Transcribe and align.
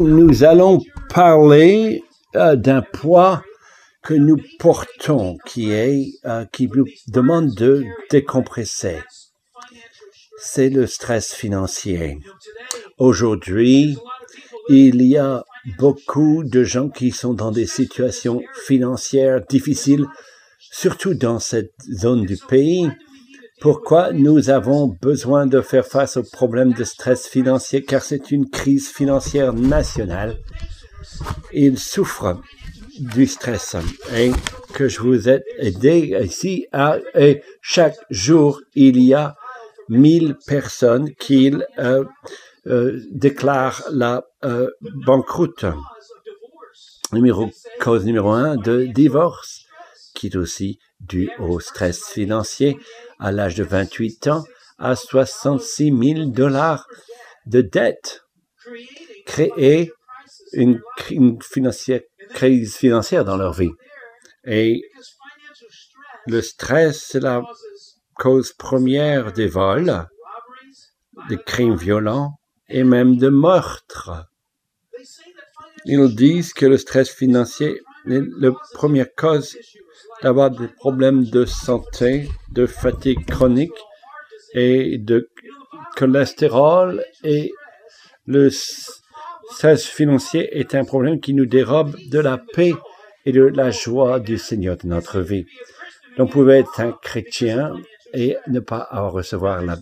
Nous 0.00 0.44
allons 0.44 0.80
parler 1.12 2.04
euh, 2.36 2.54
d'un 2.54 2.82
poids 2.82 3.42
que 4.00 4.14
nous 4.14 4.36
portons 4.60 5.38
qui 5.44 5.72
est 5.72 6.12
euh, 6.24 6.44
qui 6.52 6.68
nous 6.68 6.84
demande 7.08 7.52
de 7.56 7.82
décompresser. 8.08 9.00
C'est 10.38 10.70
le 10.70 10.86
stress 10.86 11.34
financier. 11.34 12.20
Aujourd'hui, 12.98 13.98
il 14.68 15.02
y 15.02 15.16
a 15.16 15.44
beaucoup 15.80 16.44
de 16.44 16.62
gens 16.62 16.90
qui 16.90 17.10
sont 17.10 17.34
dans 17.34 17.50
des 17.50 17.66
situations 17.66 18.40
financières 18.66 19.44
difficiles, 19.48 20.06
surtout 20.60 21.14
dans 21.14 21.40
cette 21.40 21.74
zone 21.90 22.24
du 22.24 22.36
pays. 22.36 22.88
Pourquoi 23.60 24.12
nous 24.12 24.50
avons 24.50 24.86
besoin 24.86 25.46
de 25.46 25.60
faire 25.60 25.86
face 25.86 26.16
aux 26.16 26.22
problèmes 26.22 26.72
de 26.72 26.84
stress 26.84 27.26
financier? 27.26 27.82
Car 27.82 28.02
c'est 28.02 28.30
une 28.30 28.48
crise 28.48 28.88
financière 28.88 29.52
nationale. 29.52 30.36
Ils 31.52 31.78
souffrent 31.78 32.40
du 33.00 33.26
stress 33.26 33.76
et 34.14 34.30
que 34.74 34.88
je 34.88 35.00
vous 35.00 35.28
ai 35.28 35.42
aidé 35.58 36.16
ici 36.22 36.66
à, 36.72 36.98
et 37.14 37.42
chaque 37.60 37.96
jour 38.10 38.60
il 38.74 39.00
y 39.00 39.14
a 39.14 39.36
1000 39.88 40.36
personnes 40.46 41.14
qui 41.14 41.52
euh, 41.78 42.04
euh, 42.66 43.00
déclarent 43.10 43.82
la 43.90 44.24
euh, 44.44 44.70
banqueroute. 45.06 45.66
Numéro, 47.12 47.50
cause 47.80 48.04
numéro 48.04 48.30
un 48.30 48.56
de 48.56 48.84
divorce, 48.84 49.64
qui 50.14 50.26
est 50.26 50.36
aussi 50.36 50.78
dû 51.00 51.30
au 51.38 51.58
stress 51.60 52.04
financier 52.04 52.76
à 53.18 53.32
l'âge 53.32 53.54
de 53.54 53.64
28 53.64 54.28
ans 54.28 54.44
à 54.78 54.94
66 54.94 55.92
000 56.14 56.30
dollars 56.30 56.86
de 57.46 57.60
dette. 57.60 58.22
Créer 59.26 59.92
une, 60.52 60.80
crise 60.96 62.76
financière 62.76 63.24
dans 63.24 63.36
leur 63.36 63.52
vie. 63.52 63.72
Et 64.44 64.82
le 66.26 66.40
stress, 66.40 67.06
c'est 67.10 67.20
la 67.20 67.42
cause 68.14 68.52
première 68.52 69.32
des 69.32 69.46
vols, 69.46 70.06
des 71.28 71.38
crimes 71.38 71.76
violents 71.76 72.38
et 72.68 72.84
même 72.84 73.16
de 73.16 73.28
meurtres. 73.28 74.26
Ils 75.84 76.14
disent 76.14 76.52
que 76.52 76.66
le 76.66 76.76
stress 76.76 77.08
financier 77.08 77.80
la 78.04 78.52
première 78.74 79.14
cause 79.14 79.56
d'avoir 80.22 80.50
des 80.50 80.68
problèmes 80.68 81.24
de 81.24 81.44
santé, 81.44 82.28
de 82.50 82.66
fatigue 82.66 83.24
chronique 83.26 83.72
et 84.54 84.98
de 84.98 85.28
cholestérol 85.96 87.04
et 87.24 87.52
le 88.26 88.50
stress 88.50 89.86
financier 89.86 90.58
est 90.58 90.74
un 90.74 90.84
problème 90.84 91.20
qui 91.20 91.34
nous 91.34 91.46
dérobe 91.46 91.96
de 92.10 92.18
la 92.18 92.38
paix 92.38 92.74
et 93.24 93.32
de 93.32 93.42
la 93.42 93.70
joie 93.70 94.20
du 94.20 94.38
Seigneur 94.38 94.76
de 94.76 94.86
notre 94.86 95.20
vie. 95.20 95.46
On 96.18 96.26
pouvait 96.26 96.60
être 96.60 96.80
un 96.80 96.92
chrétien 96.92 97.74
et 98.12 98.36
ne 98.48 98.60
pas 98.60 98.78
avoir 98.78 99.12
recevoir 99.12 99.62
la, 99.62 99.76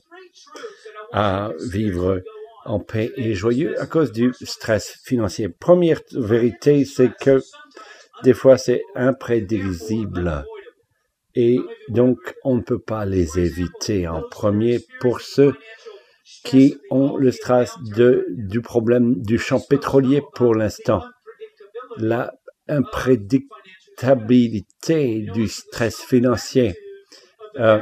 à 1.13 1.51
vivre 1.71 2.23
en 2.65 2.81
paix 2.81 3.13
et 3.17 3.35
joyeux 3.35 3.81
à 3.81 3.87
cause 3.87 4.13
du 4.13 4.33
stress 4.43 5.01
financier. 5.05 5.49
Première 5.49 6.01
vérité, 6.13 6.85
c'est 6.85 7.11
que 7.17 7.41
des 8.23 8.35
fois 8.35 8.59
c'est 8.59 8.83
imprévisible 8.95 10.45
et 11.35 11.59
donc 11.89 12.19
on 12.45 12.57
ne 12.57 12.63
peut 12.63 12.81
pas 12.81 13.05
les 13.05 13.39
éviter 13.39 14.09
en 14.09 14.23
premier 14.23 14.81
pour 15.01 15.21
ceux 15.21 15.53
qui 16.45 16.77
ont 16.91 17.17
le 17.17 17.31
stress 17.31 17.75
de, 17.95 18.27
du 18.31 18.63
problème 18.63 19.15
du 19.23 19.39
champ 19.39 19.61
pétrolier 19.61 20.23
pour 20.35 20.55
l'instant. 20.55 21.05
La 21.99 22.33
imprédictabilité 22.69 25.25
du 25.33 25.47
stress 25.47 26.01
financier, 26.01 26.75
euh, 27.59 27.81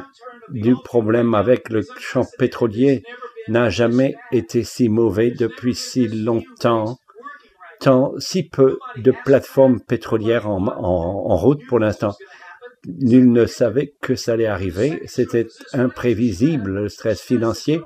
du 0.50 0.76
problème 0.84 1.34
avec 1.34 1.70
le 1.70 1.82
champ 1.98 2.26
pétrolier 2.38 3.02
n'a 3.48 3.70
jamais 3.70 4.14
été 4.32 4.62
si 4.62 4.88
mauvais 4.88 5.30
depuis 5.30 5.74
si 5.74 6.06
longtemps 6.08 6.98
tant 7.84 8.14
si 8.18 8.48
peu 8.48 8.78
de 8.96 9.12
plateformes 9.26 9.78
pétrolières 9.78 10.48
en, 10.48 10.66
en, 10.66 11.36
route 11.36 11.60
pour 11.66 11.78
l'instant. 11.78 12.14
Nul 12.86 13.30
ne 13.30 13.44
savait 13.44 13.94
que 14.00 14.14
ça 14.14 14.32
allait 14.32 14.46
arriver. 14.46 15.02
C'était 15.04 15.46
imprévisible, 15.74 16.70
le 16.70 16.88
stress 16.88 17.20
financier. 17.20 17.82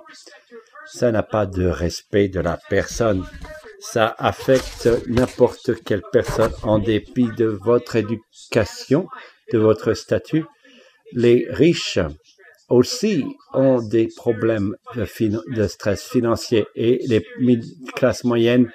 Ça 0.86 1.10
n'a 1.10 1.24
pas 1.24 1.46
de 1.46 1.66
respect 1.66 2.28
de 2.28 2.38
la 2.38 2.60
personne. 2.70 3.24
Ça 3.80 4.14
affecte 4.18 4.88
n'importe 5.08 5.82
quelle 5.84 6.02
personne 6.12 6.52
en 6.62 6.78
dépit 6.78 7.30
de 7.36 7.46
votre 7.46 7.96
éducation, 7.96 9.08
de 9.52 9.58
votre 9.58 9.94
statut. 9.94 10.44
Les 11.12 11.48
riches 11.50 11.98
aussi 12.68 13.24
ont 13.52 13.82
des 13.82 14.08
problèmes 14.16 14.76
de, 14.94 15.54
de 15.56 15.66
stress 15.66 16.04
financier 16.04 16.66
et 16.76 17.00
les 17.08 17.26
classes 17.96 18.22
moyennes 18.22 18.70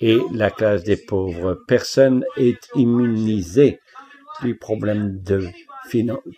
et 0.00 0.18
la 0.32 0.50
classe 0.50 0.82
des 0.82 0.96
pauvres. 0.96 1.62
Personne 1.66 2.24
est 2.36 2.68
immunisé 2.74 3.80
du 4.42 4.56
problème 4.56 5.20
de 5.22 5.48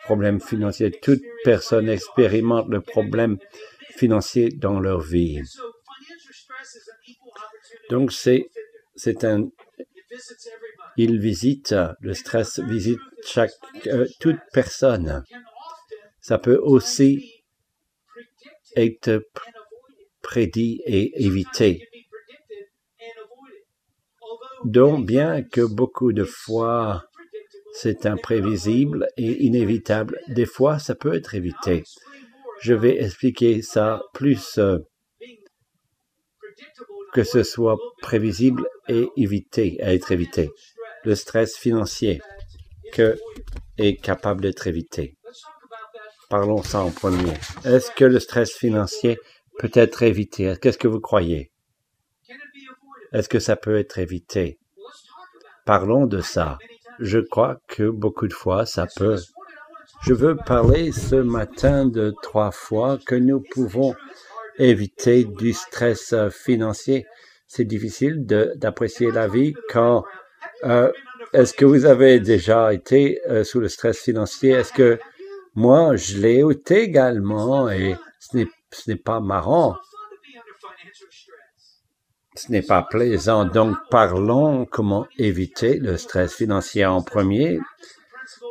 problème 0.04 0.40
financier. 0.40 0.90
Toute 0.90 1.22
personne 1.44 1.88
expérimente 1.88 2.68
le 2.68 2.80
problème 2.80 3.38
financier 3.96 4.48
dans 4.48 4.80
leur 4.80 5.00
vie. 5.00 5.42
Donc 7.90 8.12
c'est 8.12 8.48
c'est 8.96 9.24
un 9.24 9.48
il 10.96 11.18
visite 11.18 11.74
le 12.00 12.14
stress 12.14 12.60
visite 12.60 13.00
chaque 13.24 13.52
euh, 13.86 14.06
toute 14.20 14.40
personne. 14.52 15.24
Ça 16.20 16.38
peut 16.38 16.58
aussi 16.58 17.44
être 18.76 19.26
prédit 20.22 20.82
et 20.86 21.24
évité. 21.24 21.88
Donc, 24.64 25.06
bien 25.06 25.42
que 25.42 25.62
beaucoup 25.62 26.12
de 26.12 26.24
fois 26.24 27.04
c'est 27.74 28.04
imprévisible 28.04 29.08
et 29.16 29.44
inévitable, 29.44 30.20
des 30.28 30.44
fois 30.44 30.78
ça 30.78 30.94
peut 30.94 31.14
être 31.14 31.34
évité. 31.34 31.84
Je 32.60 32.74
vais 32.74 33.02
expliquer 33.02 33.62
ça 33.62 34.02
plus 34.12 34.58
euh, 34.58 34.78
que 37.12 37.24
ce 37.24 37.42
soit 37.42 37.78
prévisible 38.00 38.66
et 38.88 39.08
évité, 39.16 39.82
à 39.82 39.94
être 39.94 40.12
évité. 40.12 40.50
Le 41.04 41.14
stress 41.14 41.56
financier 41.56 42.20
que 42.92 43.16
est 43.78 43.96
capable 43.96 44.42
d'être 44.42 44.66
évité. 44.66 45.16
Parlons 46.28 46.62
ça 46.62 46.80
en 46.80 46.90
premier. 46.90 47.32
Est-ce 47.64 47.90
que 47.90 48.04
le 48.04 48.20
stress 48.20 48.52
financier 48.52 49.18
peut 49.58 49.70
être 49.74 50.02
évité? 50.02 50.54
Qu'est-ce 50.60 50.78
que 50.78 50.88
vous 50.88 51.00
croyez? 51.00 51.51
Est-ce 53.12 53.28
que 53.28 53.38
ça 53.38 53.56
peut 53.56 53.76
être 53.76 53.98
évité? 53.98 54.58
Parlons 55.64 56.06
de 56.06 56.20
ça. 56.20 56.58
Je 56.98 57.18
crois 57.18 57.58
que 57.68 57.90
beaucoup 57.90 58.26
de 58.26 58.32
fois, 58.32 58.66
ça 58.66 58.86
peut. 58.96 59.18
Je 60.02 60.14
veux 60.14 60.36
parler 60.36 60.92
ce 60.92 61.16
matin 61.16 61.86
de 61.86 62.14
trois 62.22 62.50
fois 62.50 62.98
que 63.06 63.14
nous 63.14 63.42
pouvons 63.52 63.94
éviter 64.58 65.24
du 65.24 65.52
stress 65.52 66.14
financier. 66.30 67.06
C'est 67.46 67.64
difficile 67.64 68.24
d'apprécier 68.26 69.10
la 69.10 69.28
vie 69.28 69.54
quand... 69.68 70.04
Euh, 70.64 70.90
est-ce 71.32 71.54
que 71.54 71.64
vous 71.64 71.86
avez 71.86 72.20
déjà 72.20 72.74
été 72.74 73.20
euh, 73.28 73.42
sous 73.42 73.60
le 73.60 73.68
stress 73.68 73.98
financier? 73.98 74.50
Est-ce 74.50 74.72
que 74.72 74.98
moi, 75.54 75.96
je 75.96 76.18
l'ai 76.18 76.40
été 76.40 76.82
également 76.82 77.70
et 77.70 77.94
ce 78.18 78.46
n'est 78.86 78.96
pas 78.96 79.20
marrant? 79.20 79.76
Ce 82.34 82.50
n'est 82.50 82.62
pas 82.62 82.82
plaisant. 82.82 83.44
Donc 83.44 83.76
parlons 83.90 84.64
comment 84.64 85.06
éviter 85.18 85.78
le 85.78 85.96
stress 85.96 86.34
financier 86.34 86.84
en 86.84 87.02
premier. 87.02 87.58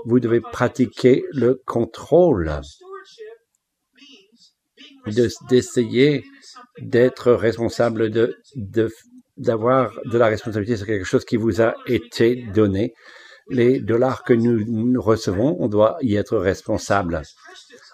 Vous 0.05 0.19
devez 0.19 0.41
pratiquer 0.41 1.23
le 1.33 1.61
contrôle, 1.65 2.51
d'essayer 5.49 6.23
d'être 6.79 7.31
responsable 7.31 8.09
de, 8.09 8.37
d'avoir 9.37 9.99
de 10.05 10.17
la 10.17 10.27
responsabilité 10.27 10.77
sur 10.77 10.85
quelque 10.85 11.05
chose 11.05 11.25
qui 11.25 11.37
vous 11.37 11.61
a 11.61 11.75
été 11.87 12.35
donné. 12.53 12.93
Les 13.49 13.79
dollars 13.79 14.23
que 14.23 14.33
nous 14.33 15.01
recevons, 15.01 15.57
on 15.59 15.67
doit 15.67 15.97
y 16.01 16.15
être 16.15 16.37
responsable. 16.37 17.21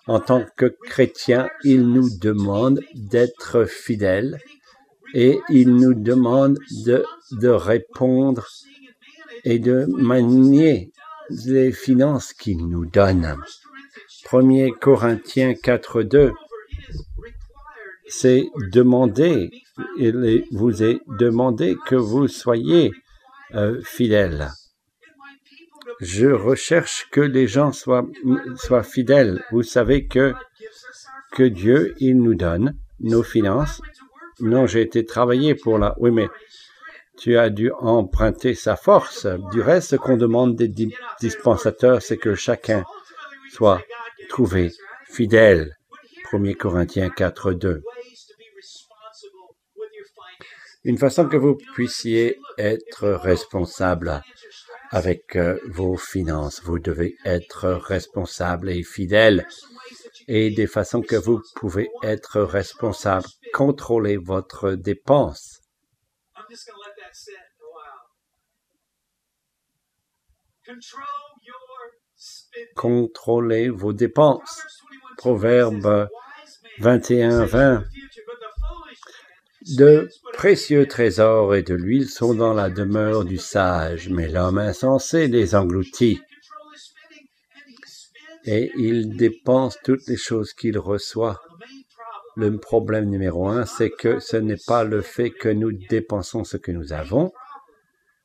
En 0.06 0.20
tant 0.20 0.46
que 0.56 0.76
chrétien, 0.86 1.50
il 1.64 1.88
nous 1.88 2.10
demande 2.20 2.82
d'être 2.94 3.66
fidèles 3.66 4.40
et 5.14 5.40
il 5.50 5.76
nous 5.76 5.94
demande 5.94 6.58
de, 6.86 7.04
de 7.32 7.50
répondre 7.50 8.46
et 9.44 9.60
de 9.60 9.86
manier 9.86 10.92
les 11.46 11.72
finances 11.72 12.34
qu'il 12.34 12.68
nous 12.68 12.86
donne. 12.86 13.36
1 14.32 14.72
Corinthiens 14.80 15.52
4.2 15.52 16.34
c'est 18.08 18.50
demander, 18.72 19.52
il 19.98 20.46
vous 20.52 20.82
est 20.84 21.02
demandé 21.20 21.76
que 21.86 21.96
vous 21.96 22.28
soyez 22.28 22.92
euh, 23.54 23.82
fidèles. 23.84 24.50
Je 26.00 26.28
recherche 26.28 27.08
que 27.12 27.22
les 27.22 27.48
gens 27.48 27.72
soient, 27.72 28.08
soient 28.56 28.84
fidèles. 28.84 29.44
Vous 29.52 29.64
savez 29.64 30.06
que, 30.06 30.34
que 31.34 31.44
Dieu, 31.44 31.96
il 32.00 32.18
nous 32.18 32.36
donne 32.36 32.78
nos 33.00 33.24
finances. 33.24 33.82
Non, 34.40 34.68
j'ai 34.68 34.82
été 34.82 35.06
travaillé 35.06 35.56
pour 35.56 35.78
la... 35.78 35.96
Oui, 35.98 36.12
mais 36.12 36.28
tu 37.18 37.38
as 37.38 37.50
dû 37.50 37.72
emprunter 37.72 38.54
sa 38.54 38.76
force. 38.76 39.26
Du 39.52 39.62
reste, 39.62 39.90
ce 39.90 39.96
qu'on 39.96 40.18
demande 40.18 40.56
des 40.56 40.72
dispensateurs, 41.20 42.02
c'est 42.02 42.18
que 42.18 42.36
chacun 42.36 42.84
soit 43.52 43.82
trouvé 44.30 44.72
fidèle. 45.10 45.76
1 46.32 46.54
Corinthiens 46.54 47.10
4, 47.10 47.54
2. 47.54 47.82
Une 50.84 50.98
façon 50.98 51.28
que 51.28 51.38
vous 51.38 51.58
puissiez 51.74 52.40
être 52.58 53.10
responsable 53.10 54.22
avec 54.92 55.36
euh, 55.36 55.58
vos 55.68 55.98
finances. 55.98 56.62
Vous 56.64 56.80
devez 56.80 57.18
être 57.26 57.68
responsable 57.68 58.70
et 58.70 58.84
fidèle. 58.84 59.48
Et 60.28 60.52
des 60.52 60.68
façons 60.68 61.02
que 61.02 61.16
vous 61.16 61.42
pouvez 61.56 61.90
être 62.04 62.42
responsable, 62.42 63.28
contrôlez 63.58 64.18
votre 64.18 64.74
dépense. 64.74 65.62
Contrôlez 72.76 73.70
vos 73.70 73.94
dépenses. 73.94 74.62
Proverbe 75.18 76.08
21, 76.78 77.46
20. 77.46 77.84
De 79.76 80.08
précieux 80.34 80.88
trésors 80.88 81.56
et 81.56 81.64
de 81.64 81.74
l'huile 81.74 82.08
sont 82.08 82.36
dans 82.36 82.54
la 82.54 82.70
demeure 82.70 83.26
du 83.26 83.40
sage, 83.40 84.08
mais 84.10 84.28
l'homme 84.28 84.60
insensé 84.60 85.28
les 85.28 85.56
engloutit. 85.56 86.22
Et 88.46 88.72
il 88.78 89.18
dépense 89.18 89.80
toutes 89.84 90.06
les 90.06 90.16
choses 90.16 90.54
qu'il 90.54 90.78
reçoit. 90.78 91.42
Le 92.38 92.56
problème 92.58 93.10
numéro 93.10 93.48
un, 93.48 93.66
c'est 93.66 93.90
que 93.90 94.20
ce 94.20 94.38
n'est 94.38 94.64
pas 94.68 94.84
le 94.84 95.02
fait 95.02 95.32
que 95.32 95.50
nous 95.50 95.72
dépensons 95.90 96.44
ce 96.44 96.56
que 96.56 96.72
nous 96.72 96.94
avons, 96.94 97.32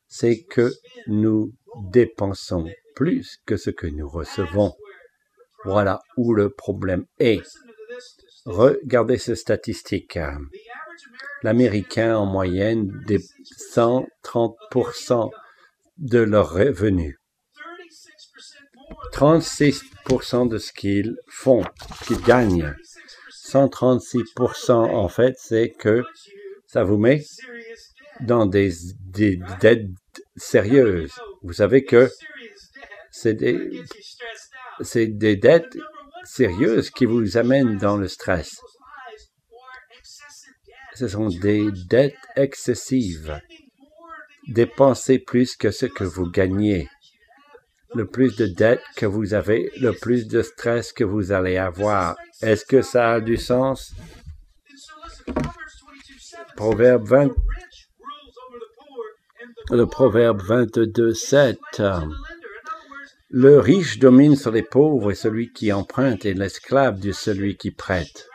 c'est 0.06 0.42
que 0.44 0.70
nous 1.06 1.54
dépensons 1.90 2.68
plus 2.94 3.38
que 3.46 3.56
ce 3.56 3.70
que 3.70 3.86
nous 3.86 4.08
recevons. 4.08 4.74
Voilà 5.64 6.00
où 6.18 6.34
le 6.34 6.50
problème 6.50 7.06
est. 7.18 7.40
Regardez 8.44 9.16
ces 9.16 9.34
statistiques 9.34 10.18
l'Américain 11.42 12.16
en 12.16 12.26
moyenne 12.26 12.92
des 13.06 13.18
130% 13.74 15.30
de 15.98 16.18
leurs 16.18 16.52
revenus. 16.52 17.16
36% 19.12 20.48
de 20.48 20.58
ce 20.58 20.72
qu'ils 20.72 21.16
font, 21.28 21.64
qu'ils 22.06 22.20
gagnent. 22.20 22.74
136% 23.52 24.72
en 24.72 25.08
fait, 25.08 25.34
c'est 25.38 25.70
que 25.70 26.02
ça 26.66 26.84
vous 26.84 26.98
met 26.98 27.22
dans 28.20 28.46
des, 28.46 28.72
dettes 29.60 29.86
sérieuses. 30.36 31.12
Vous 31.42 31.52
savez 31.52 31.84
que 31.84 32.10
c'est 33.10 33.34
des, 33.34 33.82
c'est 34.80 35.06
des 35.06 35.36
dettes 35.36 35.76
sérieuses 36.24 36.90
qui 36.90 37.04
vous 37.04 37.36
amènent 37.36 37.78
dans 37.78 37.96
le 37.96 38.08
stress 38.08 38.56
ce 40.94 41.08
sont 41.08 41.28
des 41.28 41.70
dettes 41.88 42.14
excessives. 42.36 43.40
Dépensez 44.48 45.18
plus 45.18 45.56
que 45.56 45.70
ce 45.70 45.86
que 45.86 46.04
vous 46.04 46.30
gagnez. 46.30 46.88
Le 47.94 48.06
plus 48.06 48.36
de 48.36 48.46
dettes 48.46 48.82
que 48.96 49.06
vous 49.06 49.34
avez, 49.34 49.70
le 49.80 49.92
plus 49.92 50.26
de 50.26 50.42
stress 50.42 50.92
que 50.92 51.04
vous 51.04 51.32
allez 51.32 51.56
avoir. 51.56 52.16
Est-ce 52.40 52.64
que 52.64 52.82
ça 52.82 53.12
a 53.12 53.20
du 53.20 53.36
sens? 53.36 53.92
Proverbe 56.56 57.06
20, 57.06 57.30
le 59.70 59.86
proverbe 59.86 60.42
22, 60.42 61.14
7. 61.14 61.58
Le 63.30 63.58
riche 63.58 63.98
domine 63.98 64.36
sur 64.36 64.50
les 64.50 64.62
pauvres 64.62 65.10
et 65.10 65.14
celui 65.14 65.52
qui 65.52 65.72
emprunte 65.72 66.26
est 66.26 66.34
l'esclave 66.34 67.00
de 67.00 67.12
celui 67.12 67.56
qui 67.56 67.70
prête. 67.70 68.28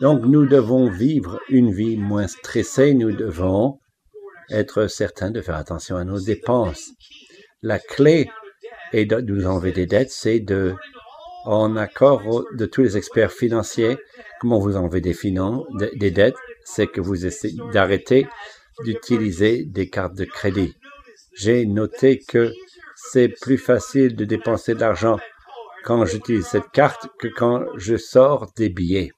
Donc 0.00 0.24
nous 0.24 0.46
devons 0.46 0.88
vivre 0.88 1.40
une 1.48 1.72
vie 1.72 1.96
moins 1.96 2.28
stressée, 2.28 2.94
nous 2.94 3.10
devons 3.10 3.80
être 4.50 4.86
certains 4.86 5.30
de 5.30 5.40
faire 5.40 5.56
attention 5.56 5.96
à 5.96 6.04
nos 6.04 6.20
dépenses. 6.20 6.90
La 7.62 7.78
clé 7.78 8.30
et 8.92 9.04
de 9.04 9.20
nous 9.20 9.46
enlever 9.46 9.72
des 9.72 9.86
dettes, 9.86 10.10
c'est 10.10 10.40
de, 10.40 10.74
en 11.44 11.76
accord 11.76 12.44
de 12.52 12.66
tous 12.66 12.82
les 12.82 12.96
experts 12.96 13.32
financiers, 13.32 13.98
comment 14.40 14.58
vous 14.58 14.76
enlevez 14.76 15.00
des, 15.00 15.14
finances, 15.14 15.66
des 15.94 16.10
dettes, 16.10 16.36
c'est 16.64 16.86
que 16.86 17.00
vous 17.00 17.26
essayez 17.26 17.58
d'arrêter 17.72 18.26
d'utiliser 18.84 19.64
des 19.64 19.88
cartes 19.90 20.14
de 20.14 20.24
crédit. 20.24 20.74
J'ai 21.34 21.66
noté 21.66 22.20
que 22.20 22.52
c'est 22.94 23.28
plus 23.28 23.58
facile 23.58 24.14
de 24.14 24.24
dépenser 24.24 24.74
de 24.74 24.80
l'argent 24.80 25.18
quand 25.84 26.04
j'utilise 26.04 26.46
cette 26.46 26.70
carte 26.72 27.08
que 27.18 27.28
quand 27.28 27.64
je 27.76 27.96
sors 27.96 28.46
des 28.56 28.68
billets 28.68 29.10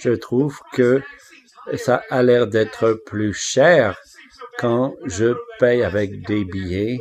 je 0.00 0.10
trouve 0.10 0.58
que 0.72 1.02
ça 1.76 2.02
a 2.10 2.22
l'air 2.22 2.46
d'être 2.46 2.92
plus 3.06 3.32
cher 3.32 3.98
quand 4.58 4.94
je 5.04 5.34
paye 5.58 5.82
avec 5.82 6.26
des 6.26 6.44
billets 6.44 7.00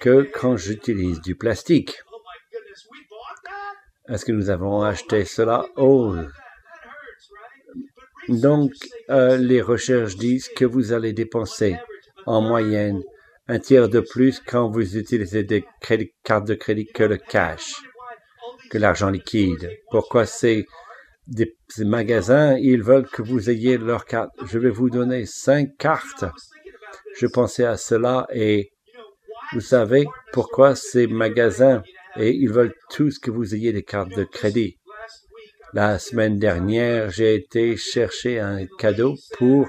que 0.00 0.22
quand 0.22 0.56
j'utilise 0.56 1.20
du 1.20 1.34
plastique. 1.34 2.02
Est-ce 4.08 4.24
que 4.24 4.32
nous 4.32 4.50
avons 4.50 4.82
acheté 4.82 5.24
cela? 5.24 5.66
Oh. 5.76 6.16
Donc, 8.28 8.72
euh, 9.10 9.36
les 9.36 9.60
recherches 9.60 10.16
disent 10.16 10.48
que 10.48 10.64
vous 10.64 10.92
allez 10.92 11.12
dépenser 11.12 11.76
en 12.26 12.40
moyenne 12.40 13.02
un 13.48 13.58
tiers 13.58 13.88
de 13.88 14.00
plus 14.00 14.40
quand 14.40 14.68
vous 14.70 14.96
utilisez 14.96 15.42
des 15.42 15.64
cartes 16.22 16.46
de 16.46 16.54
crédit 16.54 16.86
que 16.86 17.04
le 17.04 17.16
cash, 17.16 17.74
que 18.70 18.78
l'argent 18.78 19.10
liquide. 19.10 19.70
Pourquoi 19.90 20.26
c'est 20.26 20.66
des, 21.28 21.54
magasins, 21.84 22.56
ils 22.56 22.82
veulent 22.82 23.06
que 23.06 23.22
vous 23.22 23.50
ayez 23.50 23.78
leur 23.78 24.04
carte. 24.06 24.30
Je 24.46 24.58
vais 24.58 24.70
vous 24.70 24.90
donner 24.90 25.26
cinq 25.26 25.76
cartes. 25.78 26.24
Je 27.16 27.26
pensais 27.26 27.64
à 27.64 27.76
cela 27.76 28.26
et 28.32 28.70
vous 29.52 29.60
savez 29.60 30.06
pourquoi 30.32 30.74
ces 30.74 31.06
magasins 31.06 31.82
et 32.16 32.30
ils 32.30 32.50
veulent 32.50 32.74
tous 32.90 33.18
que 33.18 33.30
vous 33.30 33.54
ayez 33.54 33.72
des 33.72 33.82
cartes 33.82 34.14
de 34.16 34.24
crédit. 34.24 34.78
La 35.74 35.98
semaine 35.98 36.38
dernière, 36.38 37.10
j'ai 37.10 37.34
été 37.34 37.76
chercher 37.76 38.40
un 38.40 38.64
cadeau 38.78 39.16
pour 39.36 39.68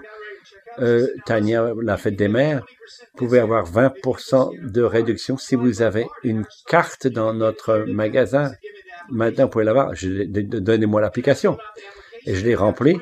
euh, 0.80 1.08
Tania, 1.26 1.74
la 1.82 1.98
fête 1.98 2.16
des 2.16 2.30
mères. 2.30 2.66
Vous 3.14 3.26
pouvez 3.26 3.40
avoir 3.40 3.70
20% 3.70 4.72
de 4.72 4.82
réduction 4.82 5.38
si 5.38 5.56
vous 5.56 5.82
avez 5.82 6.08
une 6.24 6.46
carte 6.68 7.08
dans 7.08 7.34
notre 7.34 7.86
magasin. 7.88 8.52
Maintenant, 9.12 9.46
vous 9.46 9.50
pouvez 9.50 9.66
l'avoir. 9.66 9.94
Donnez-moi 9.94 11.02
l'application. 11.02 11.58
Et 12.26 12.36
je 12.36 12.46
l'ai 12.46 12.56
rempli 12.56 12.98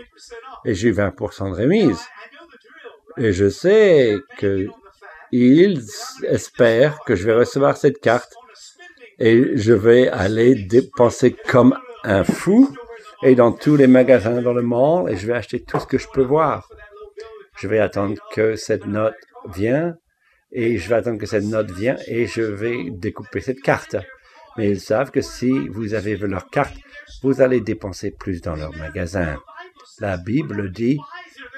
et 0.65 0.73
j'ai 0.73 0.89
eu 0.89 0.93
20% 0.93 1.51
de 1.51 1.61
remise. 1.61 1.99
Et 3.17 3.33
je 3.33 3.49
sais 3.49 4.15
que 4.37 4.67
ils 5.31 5.81
espèrent 6.23 6.99
que 7.05 7.15
je 7.15 7.25
vais 7.25 7.33
recevoir 7.33 7.75
cette 7.75 7.99
carte 7.99 8.33
et 9.19 9.57
je 9.57 9.73
vais 9.73 10.07
aller 10.07 10.55
dépenser 10.55 11.33
comme 11.33 11.77
un 12.03 12.23
fou 12.23 12.73
et 13.23 13.35
dans 13.35 13.51
tous 13.51 13.75
les 13.75 13.87
magasins 13.87 14.41
dans 14.41 14.53
le 14.53 14.61
monde 14.61 15.09
et 15.09 15.17
je 15.17 15.27
vais 15.27 15.33
acheter 15.33 15.61
tout 15.61 15.79
ce 15.79 15.87
que 15.87 15.97
je 15.97 16.07
peux 16.13 16.23
voir. 16.23 16.69
Je 17.57 17.67
vais 17.67 17.79
attendre 17.79 18.15
que 18.31 18.55
cette 18.55 18.85
note 18.85 19.15
vienne 19.53 19.97
et 20.51 20.77
je 20.77 20.87
vais 20.87 20.95
attendre 20.95 21.19
que 21.19 21.25
cette 21.25 21.43
note 21.43 21.71
vienne 21.71 21.97
et 22.07 22.27
je 22.27 22.43
vais 22.43 22.89
découper 22.91 23.41
cette 23.41 23.61
carte 23.61 23.97
mais 24.57 24.69
ils 24.69 24.79
savent 24.79 25.11
que 25.11 25.19
si 25.21 25.51
vous 25.69 25.93
avez 25.93 26.17
leur 26.17 26.49
carte, 26.49 26.75
vous 27.23 27.41
allez 27.41 27.61
dépenser 27.61 28.11
plus 28.11 28.41
dans 28.41 28.55
leur 28.55 28.75
magasin. 28.75 29.37
La 29.99 30.17
Bible 30.17 30.71
dit, 30.71 30.99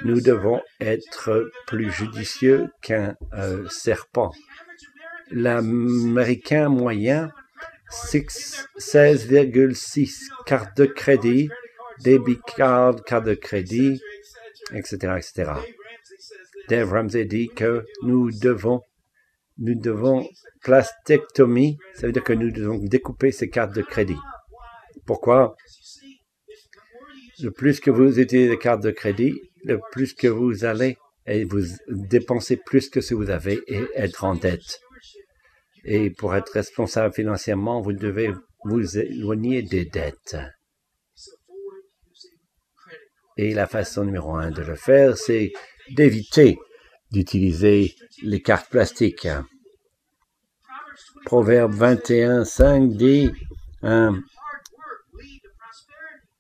nous 0.04 0.22
devons 0.22 0.62
être 0.80 1.52
plus 1.68 1.92
judicieux 1.92 2.70
qu'un 2.82 3.18
euh, 3.34 3.68
serpent. 3.70 4.32
L'Américain 5.32 6.70
moyen, 6.70 7.32
16,6 7.92 10.30
cartes 10.46 10.78
de 10.78 10.86
crédit, 10.86 11.50
débit 12.04 12.40
card, 12.56 13.04
carte 13.04 13.26
de 13.26 13.34
crédit, 13.34 14.00
etc., 14.74 15.16
etc. 15.18 15.52
Dave 16.70 16.94
Ramsey 16.94 17.26
dit 17.26 17.50
que 17.50 17.84
nous 18.04 18.32
devons 18.32 18.84
nous 19.62 19.76
devons 19.76 20.26
plastectomie, 20.62 21.78
ça 21.94 22.08
veut 22.08 22.14
dire 22.14 22.24
que 22.24 22.34
nous 22.34 22.52
devons 22.52 22.78
découper 22.78 23.32
ces 23.32 23.50
cartes 23.50 23.76
de 23.76 23.82
crédit. 23.82 24.18
Pourquoi? 25.06 25.56
Le 27.42 27.52
plus 27.52 27.80
que 27.80 27.92
vous 27.92 28.20
utilisez 28.20 28.50
des 28.50 28.58
cartes 28.58 28.84
de 28.84 28.92
crédit, 28.92 29.34
le 29.64 29.80
plus 29.92 30.14
que 30.14 30.28
vous 30.28 30.66
allez 30.66 30.98
et 31.26 31.46
vous 31.46 31.62
dépensez 31.88 32.58
plus 32.58 32.90
que 32.90 33.02
ce 33.02 33.12
que 33.12 33.16
vous 33.16 33.30
avez 33.30 33.60
et 33.68 33.82
être 33.96 34.24
en 34.24 34.36
dette. 34.36 34.80
Et 35.86 36.10
pour 36.10 36.36
être 36.36 36.52
responsable 36.52 37.14
financièrement, 37.14 37.82
vous 37.82 37.94
devez 37.94 38.34
vous 38.66 38.98
éloigner 38.98 39.62
des 39.62 39.86
dettes. 39.86 40.38
Et 43.38 43.54
la 43.54 43.68
façon 43.68 44.04
numéro 44.04 44.36
un 44.36 44.52
de 44.52 44.62
le 44.62 44.76
faire, 44.76 45.18
c'est 45.18 45.54
d'éviter 45.92 46.58
d'utiliser 47.12 47.96
les 48.22 48.42
cartes 48.42 48.70
plastiques. 48.70 49.28
Proverbe 51.26 51.74
21, 51.74 52.46
5 52.46 52.90
dit, 52.94 53.32
hein, 53.84 54.20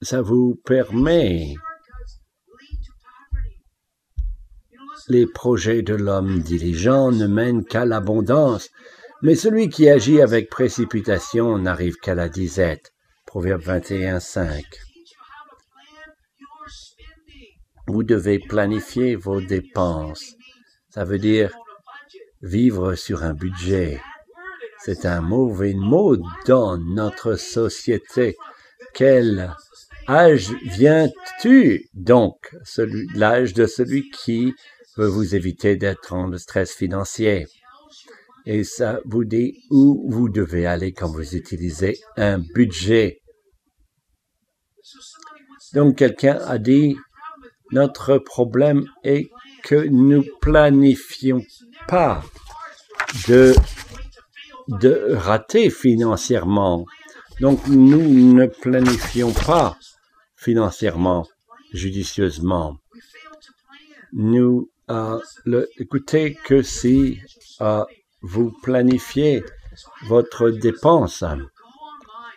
ça 0.02 0.22
vous 0.22 0.56
permet 0.66 1.56
les 5.10 5.26
projets 5.26 5.82
de 5.82 5.96
l'homme 5.96 6.40
diligent 6.40 7.12
ne 7.12 7.26
mènent 7.26 7.66
qu'à 7.66 7.84
l'abondance, 7.84 8.70
mais 9.24 9.36
celui 9.36 9.70
qui 9.70 9.90
agit 9.90 10.22
avec 10.22 10.50
précipitation 10.50 11.58
n'arrive 11.58 11.96
qu'à 11.96 12.16
la 12.16 12.30
disette. 12.30 12.94
Proverbe 13.26 13.62
21, 13.62 14.20
5. 14.20 14.64
Vous 17.88 18.04
devez 18.04 18.40
planifier 18.40 19.16
vos 19.16 19.42
dépenses. 19.42 20.36
Ça 20.90 21.04
veut 21.06 21.20
dire 21.20 21.56
vivre 22.42 22.96
sur 22.96 23.24
un 23.24 23.34
budget. 23.34 24.00
C'est 24.92 25.06
un 25.06 25.22
mauvais 25.22 25.76
mot 25.76 26.18
dans 26.48 26.76
notre 26.80 27.36
société. 27.36 28.36
Quel 28.96 29.54
âge 30.08 30.52
viens-tu 30.64 31.88
donc? 31.94 32.56
L'âge 33.14 33.54
de 33.54 33.68
celui 33.68 34.10
qui 34.10 34.56
veut 34.98 35.06
vous 35.06 35.36
éviter 35.36 35.76
d'être 35.76 36.14
en 36.14 36.36
stress 36.40 36.74
financier. 36.74 37.46
Et 38.48 38.64
ça 38.64 39.00
vous 39.06 39.26
dit 39.26 39.62
où 39.70 40.10
vous 40.10 40.28
devez 40.28 40.66
aller 40.66 40.92
quand 40.92 41.12
vous 41.12 41.36
utilisez 41.36 42.00
un 42.18 42.40
budget. 42.40 43.20
Donc 45.76 45.98
quelqu'un 45.98 46.40
a 46.48 46.58
dit, 46.58 46.98
notre 47.72 48.18
problème 48.18 48.86
est 49.04 49.30
que 49.64 49.88
nous 49.88 50.24
planifions 50.42 51.44
pas 51.88 52.24
de, 53.28 53.54
de 54.70 55.14
rater 55.16 55.70
financièrement. 55.70 56.86
Donc 57.42 57.68
nous 57.68 58.34
ne 58.34 58.46
planifions 58.46 59.32
pas 59.32 59.78
financièrement 60.36 61.28
judicieusement. 61.74 62.78
Nous 64.14 64.70
euh, 64.90 65.20
écoutez 65.78 66.38
que 66.44 66.62
si 66.62 67.20
euh, 67.62 67.84
vous 68.22 68.52
planifiez 68.64 69.44
votre 70.08 70.50
dépense, 70.50 71.24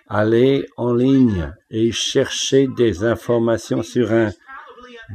allez 0.09 0.67
en 0.77 0.95
ligne 0.95 1.53
et 1.71 1.93
cherchez 1.93 2.67
des 2.67 3.05
informations 3.05 3.83
sur 3.83 4.13
un 4.13 4.31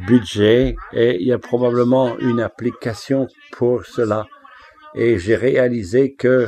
budget 0.07 0.75
et 0.93 1.17
il 1.19 1.27
y 1.27 1.31
a 1.31 1.39
probablement 1.39 2.17
une 2.19 2.41
application 2.41 3.27
pour 3.51 3.85
cela. 3.85 4.27
Et 4.95 5.19
j'ai 5.19 5.35
réalisé 5.35 6.13
que 6.13 6.47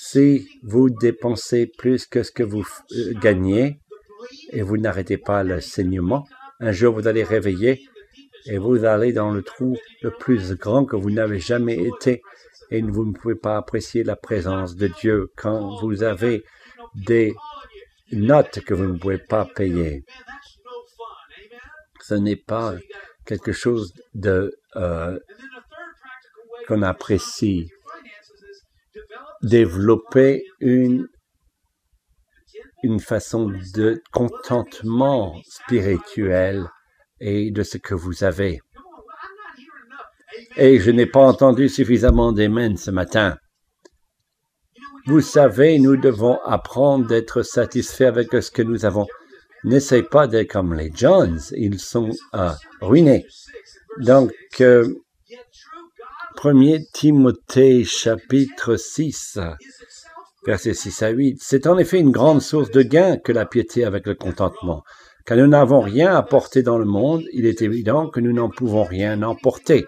si 0.00 0.48
vous 0.62 0.90
dépensez 0.90 1.66
plus 1.66 2.06
que 2.06 2.22
ce 2.22 2.30
que 2.30 2.44
vous 2.44 2.64
euh, 2.92 3.14
gagnez 3.20 3.80
et 4.50 4.62
vous 4.62 4.76
n'arrêtez 4.76 5.18
pas 5.18 5.42
le 5.42 5.60
saignement, 5.60 6.24
un 6.60 6.70
jour 6.70 6.94
vous 6.94 7.08
allez 7.08 7.24
réveiller 7.24 7.82
et 8.46 8.58
vous 8.58 8.84
allez 8.84 9.12
dans 9.12 9.32
le 9.32 9.42
trou 9.42 9.76
le 10.02 10.12
plus 10.12 10.54
grand 10.54 10.84
que 10.84 10.94
vous 10.94 11.10
n'avez 11.10 11.40
jamais 11.40 11.74
été 11.74 12.22
et 12.70 12.80
vous 12.80 13.06
ne 13.06 13.12
pouvez 13.12 13.34
pas 13.34 13.56
apprécier 13.56 14.04
la 14.04 14.14
présence 14.14 14.76
de 14.76 14.86
Dieu 14.86 15.32
quand 15.36 15.80
vous 15.80 16.04
avez 16.04 16.44
des 16.94 17.34
notes 18.12 18.60
que 18.60 18.74
vous 18.74 18.86
ne 18.86 18.98
pouvez 18.98 19.18
pas 19.18 19.46
payer. 19.46 20.04
Ce 22.02 22.14
n'est 22.14 22.36
pas 22.36 22.76
quelque 23.26 23.50
chose 23.50 23.92
de 24.14 24.56
euh, 24.76 25.18
qu'on 26.68 26.82
apprécie. 26.82 27.72
Développer 29.42 30.44
une 30.60 31.06
une 32.82 33.00
façon 33.00 33.50
de 33.74 34.00
contentement 34.12 35.34
spirituel 35.44 36.68
et 37.20 37.50
de 37.50 37.62
ce 37.62 37.78
que 37.78 37.94
vous 37.94 38.24
avez. 38.24 38.60
Et 40.56 40.78
je 40.78 40.90
n'ai 40.90 41.06
pas 41.06 41.26
entendu 41.26 41.68
suffisamment 41.68 42.32
d'amen 42.32 42.76
ce 42.76 42.90
matin. 42.90 43.36
Vous 45.06 45.20
savez, 45.20 45.78
nous 45.78 45.96
devons 45.96 46.38
apprendre 46.44 47.06
d'être 47.06 47.42
satisfaits 47.42 48.04
avec 48.04 48.30
ce 48.32 48.50
que 48.50 48.62
nous 48.62 48.84
avons. 48.84 49.06
N'essayez 49.64 50.02
pas 50.02 50.26
d'être 50.26 50.52
comme 50.52 50.74
les 50.74 50.92
Johns, 50.94 51.40
ils 51.52 51.80
sont 51.80 52.10
euh, 52.34 52.50
ruinés. 52.80 53.24
Donc, 53.98 54.32
euh, 54.60 54.86
1 56.40 56.84
Timothée 56.92 57.84
chapitre 57.84 58.76
6, 58.76 59.40
versets 60.46 60.74
6 60.74 61.02
à 61.02 61.08
8, 61.08 61.38
c'est 61.40 61.66
en 61.66 61.78
effet 61.78 61.98
une 61.98 62.12
grande 62.12 62.42
source 62.42 62.70
de 62.70 62.82
gain 62.82 63.16
que 63.16 63.32
la 63.32 63.44
piété 63.44 63.84
avec 63.84 64.06
le 64.06 64.14
contentement. 64.14 64.84
Car 65.26 65.36
nous 65.36 65.48
n'avons 65.48 65.80
rien 65.80 66.14
à 66.14 66.22
porter 66.22 66.62
dans 66.62 66.78
le 66.78 66.84
monde, 66.84 67.24
il 67.32 67.44
est 67.44 67.60
évident 67.62 68.08
que 68.08 68.20
nous 68.20 68.32
n'en 68.32 68.50
pouvons 68.50 68.84
rien 68.84 69.20
emporter. 69.22 69.86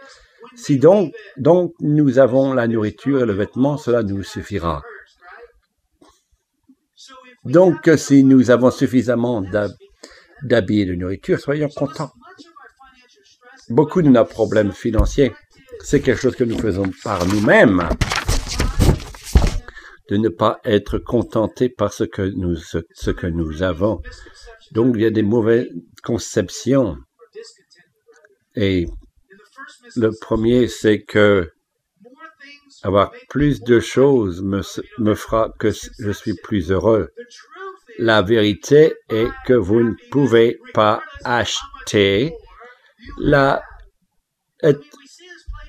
Si 0.56 0.78
donc, 0.78 1.14
donc 1.36 1.72
nous 1.80 2.18
avons 2.18 2.52
la 2.52 2.66
nourriture 2.66 3.22
et 3.22 3.26
le 3.26 3.32
vêtement, 3.32 3.76
cela 3.76 4.02
nous 4.02 4.24
suffira. 4.24 4.82
Donc 7.44 7.88
si 7.96 8.24
nous 8.24 8.50
avons 8.50 8.72
suffisamment 8.72 9.42
d'habits 10.42 10.80
et 10.80 10.86
de 10.86 10.94
nourriture, 10.94 11.38
soyons 11.38 11.68
contents. 11.68 12.10
Beaucoup 13.68 14.02
de 14.02 14.08
nos 14.08 14.24
problèmes 14.24 14.72
financiers, 14.72 15.32
c'est 15.82 16.00
quelque 16.00 16.20
chose 16.20 16.36
que 16.36 16.44
nous 16.44 16.58
faisons 16.58 16.90
par 17.02 17.26
nous-mêmes 17.26 17.88
de 20.10 20.16
ne 20.16 20.28
pas 20.28 20.60
être 20.64 20.98
contentés 20.98 21.68
par 21.68 21.92
ce 21.92 22.04
que 22.04 22.22
nous, 22.22 22.56
ce 22.56 23.10
que 23.10 23.26
nous 23.26 23.62
avons. 23.62 24.00
Donc, 24.72 24.94
il 24.96 25.02
y 25.02 25.06
a 25.06 25.10
des 25.10 25.22
mauvaises 25.22 25.68
conceptions. 26.02 26.96
Et 28.56 28.86
le 29.96 30.10
premier, 30.20 30.66
c'est 30.66 31.02
que 31.02 31.50
avoir 32.82 33.12
plus 33.28 33.60
de 33.60 33.78
choses 33.78 34.42
me, 34.42 34.62
me 34.98 35.14
fera 35.14 35.52
que 35.58 35.70
je 35.70 36.10
suis 36.10 36.34
plus 36.34 36.72
heureux. 36.72 37.10
La 37.98 38.22
vérité 38.22 38.94
est 39.10 39.28
que 39.46 39.52
vous 39.52 39.80
ne 39.80 39.94
pouvez 40.10 40.58
pas 40.72 41.02
acheter 41.24 42.32
la, 43.18 43.62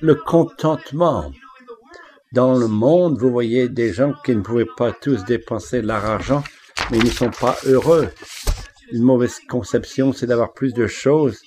le 0.02 0.14
contentement. 0.14 1.32
Dans 2.32 2.54
le 2.54 2.66
monde, 2.66 3.18
vous 3.18 3.30
voyez 3.30 3.68
des 3.68 3.92
gens 3.92 4.12
qui 4.24 4.34
ne 4.34 4.42
pouvaient 4.42 4.66
pas 4.76 4.92
tous 4.92 5.24
dépenser 5.24 5.80
leur 5.80 6.04
argent, 6.04 6.42
mais 6.90 6.98
ils 6.98 7.04
ne 7.04 7.10
sont 7.10 7.30
pas 7.30 7.56
heureux 7.64 8.08
une 8.92 9.02
mauvaise 9.02 9.40
conception, 9.48 10.12
c'est 10.12 10.26
d'avoir 10.26 10.52
plus 10.52 10.74
de 10.74 10.86
choses, 10.86 11.40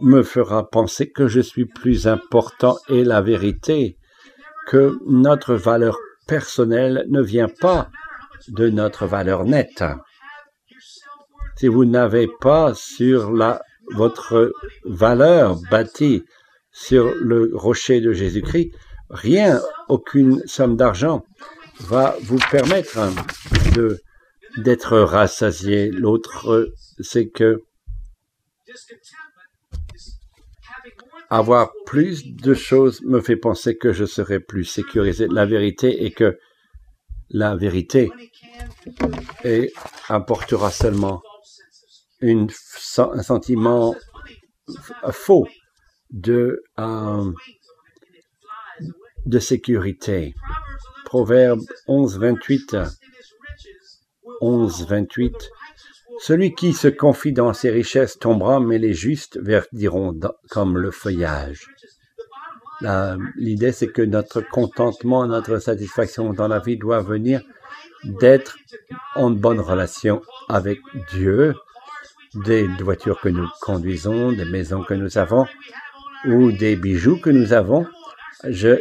me 0.00 0.22
fera 0.22 0.68
penser 0.68 1.10
que 1.10 1.28
je 1.28 1.40
suis 1.40 1.66
plus 1.66 2.08
important 2.08 2.78
et 2.88 3.04
la 3.04 3.20
vérité, 3.20 3.98
que 4.66 4.98
notre 5.06 5.54
valeur 5.54 5.98
personnelle 6.26 7.04
ne 7.10 7.20
vient 7.22 7.48
pas 7.48 7.90
de 8.48 8.70
notre 8.70 9.06
valeur 9.06 9.44
nette. 9.44 9.84
Si 11.56 11.68
vous 11.68 11.84
n'avez 11.84 12.28
pas 12.40 12.72
sur 12.74 13.30
la, 13.30 13.62
votre 13.94 14.52
valeur 14.84 15.60
bâtie 15.70 16.24
sur 16.74 17.14
le 17.14 17.52
rocher 17.54 18.00
de 18.00 18.12
Jésus-Christ, 18.12 18.72
rien, 19.08 19.62
aucune 19.88 20.42
somme 20.44 20.76
d'argent 20.76 21.24
va 21.80 22.16
vous 22.22 22.38
permettre 22.50 22.98
de 23.74 24.00
d'être 24.58 24.98
rassasié. 24.98 25.90
L'autre, 25.90 26.72
c'est 27.00 27.28
que 27.28 27.62
avoir 31.30 31.70
plus 31.86 32.24
de 32.24 32.54
choses 32.54 33.02
me 33.02 33.20
fait 33.20 33.36
penser 33.36 33.76
que 33.76 33.92
je 33.92 34.04
serai 34.04 34.40
plus 34.40 34.64
sécurisé. 34.64 35.26
La 35.28 35.46
vérité 35.46 36.04
est 36.04 36.12
que 36.12 36.38
la 37.30 37.56
vérité 37.56 38.10
apportera 40.08 40.70
seulement 40.70 41.22
un 42.22 43.22
sentiment 43.22 43.94
faux 45.10 45.46
de, 46.14 46.62
euh, 46.78 47.32
de 49.26 49.38
sécurité. 49.38 50.34
Proverbe 51.04 51.60
11, 51.86 52.18
28 52.18 52.76
11, 54.40 54.86
28. 54.86 55.50
Celui 56.20 56.54
qui 56.54 56.72
se 56.72 56.88
confie 56.88 57.32
dans 57.32 57.52
ses 57.52 57.70
richesses 57.70 58.18
tombera, 58.18 58.60
mais 58.60 58.78
les 58.78 58.94
justes 58.94 59.38
verdiront 59.42 60.18
comme 60.50 60.78
le 60.78 60.90
feuillage. 60.90 61.66
L'idée, 63.36 63.72
c'est 63.72 63.88
que 63.88 64.02
notre 64.02 64.40
contentement, 64.40 65.26
notre 65.26 65.58
satisfaction 65.58 66.32
dans 66.32 66.48
la 66.48 66.60
vie 66.60 66.76
doit 66.76 67.00
venir 67.00 67.42
d'être 68.04 68.56
en 69.16 69.30
bonne 69.30 69.60
relation 69.60 70.22
avec 70.48 70.78
Dieu, 71.12 71.54
des 72.44 72.66
voitures 72.80 73.20
que 73.20 73.28
nous 73.28 73.48
conduisons, 73.60 74.32
des 74.32 74.44
maisons 74.44 74.82
que 74.82 74.94
nous 74.94 75.18
avons 75.18 75.46
ou 76.26 76.52
des 76.52 76.76
bijoux 76.76 77.18
que 77.18 77.30
nous 77.30 77.52
avons. 77.52 77.86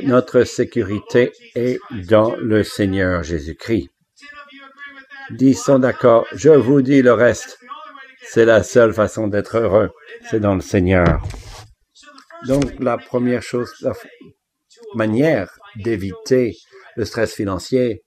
Notre 0.03 0.43
sécurité 0.43 1.31
est 1.55 1.79
dans 2.07 2.35
le 2.35 2.63
Seigneur 2.63 3.23
Jésus-Christ. 3.23 3.89
Dix 5.31 5.55
sont 5.55 5.79
d'accord. 5.79 6.25
Je 6.33 6.49
vous 6.49 6.81
dis 6.81 7.01
le 7.01 7.13
reste. 7.13 7.57
C'est 8.25 8.45
la 8.45 8.63
seule 8.63 8.93
façon 8.93 9.27
d'être 9.27 9.57
heureux. 9.57 9.89
C'est 10.29 10.39
dans 10.39 10.55
le 10.55 10.61
Seigneur. 10.61 11.21
Donc, 12.47 12.77
la 12.79 12.97
première 12.97 13.41
chose, 13.41 13.73
la 13.81 13.93
manière 14.95 15.57
d'éviter 15.77 16.57
le 16.95 17.05
stress 17.05 17.33
financier, 17.33 18.03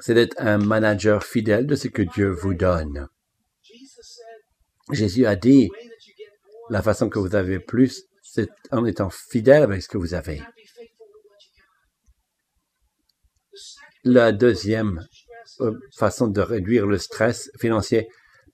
c'est 0.00 0.14
d'être 0.14 0.34
un 0.38 0.58
manager 0.58 1.22
fidèle 1.22 1.66
de 1.66 1.74
ce 1.76 1.88
que 1.88 2.02
Dieu 2.02 2.30
vous 2.30 2.54
donne. 2.54 3.08
Jésus 4.92 5.26
a 5.26 5.36
dit, 5.36 5.70
la 6.70 6.82
façon 6.82 7.08
que 7.08 7.18
vous 7.18 7.34
avez 7.34 7.60
plus, 7.60 8.04
c'est 8.22 8.48
en 8.70 8.84
étant 8.84 9.10
fidèle 9.10 9.62
avec 9.62 9.82
ce 9.82 9.88
que 9.88 9.98
vous 9.98 10.14
avez. 10.14 10.42
La 14.04 14.32
deuxième 14.32 15.06
euh, 15.60 15.72
façon 15.96 16.28
de 16.28 16.40
réduire 16.40 16.86
le 16.86 16.98
stress 16.98 17.50
financier, 17.58 18.08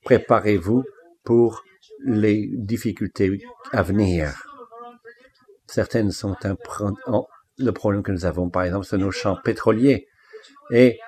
préparez-vous 0.04 0.85
pour 1.25 1.64
les 2.04 2.49
difficultés 2.52 3.42
à 3.73 3.83
venir. 3.83 4.45
Certaines 5.66 6.11
sont 6.11 6.37
le 7.59 7.73
problème 7.73 8.02
que 8.02 8.12
nous 8.12 8.25
avons, 8.25 8.50
par 8.50 8.64
exemple, 8.64 8.87
sur 8.87 8.99
nos 8.99 9.11
champs 9.11 9.38
pétroliers. 9.42 10.07
Et 10.71 10.99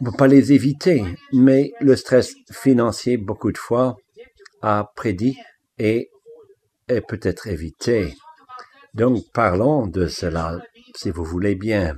on 0.00 0.04
ne 0.04 0.10
peut 0.10 0.16
pas 0.16 0.26
les 0.26 0.52
éviter, 0.52 1.04
mais 1.32 1.72
le 1.80 1.94
stress 1.96 2.34
financier, 2.50 3.16
beaucoup 3.16 3.52
de 3.52 3.58
fois, 3.58 3.96
a 4.62 4.90
prédit 4.94 5.36
et 5.78 6.09
est 6.90 7.06
peut-être 7.06 7.46
évité. 7.46 8.14
Donc, 8.94 9.24
parlons 9.32 9.86
de 9.86 10.06
cela, 10.06 10.60
si 10.96 11.10
vous 11.10 11.24
voulez 11.24 11.54
bien. 11.54 11.96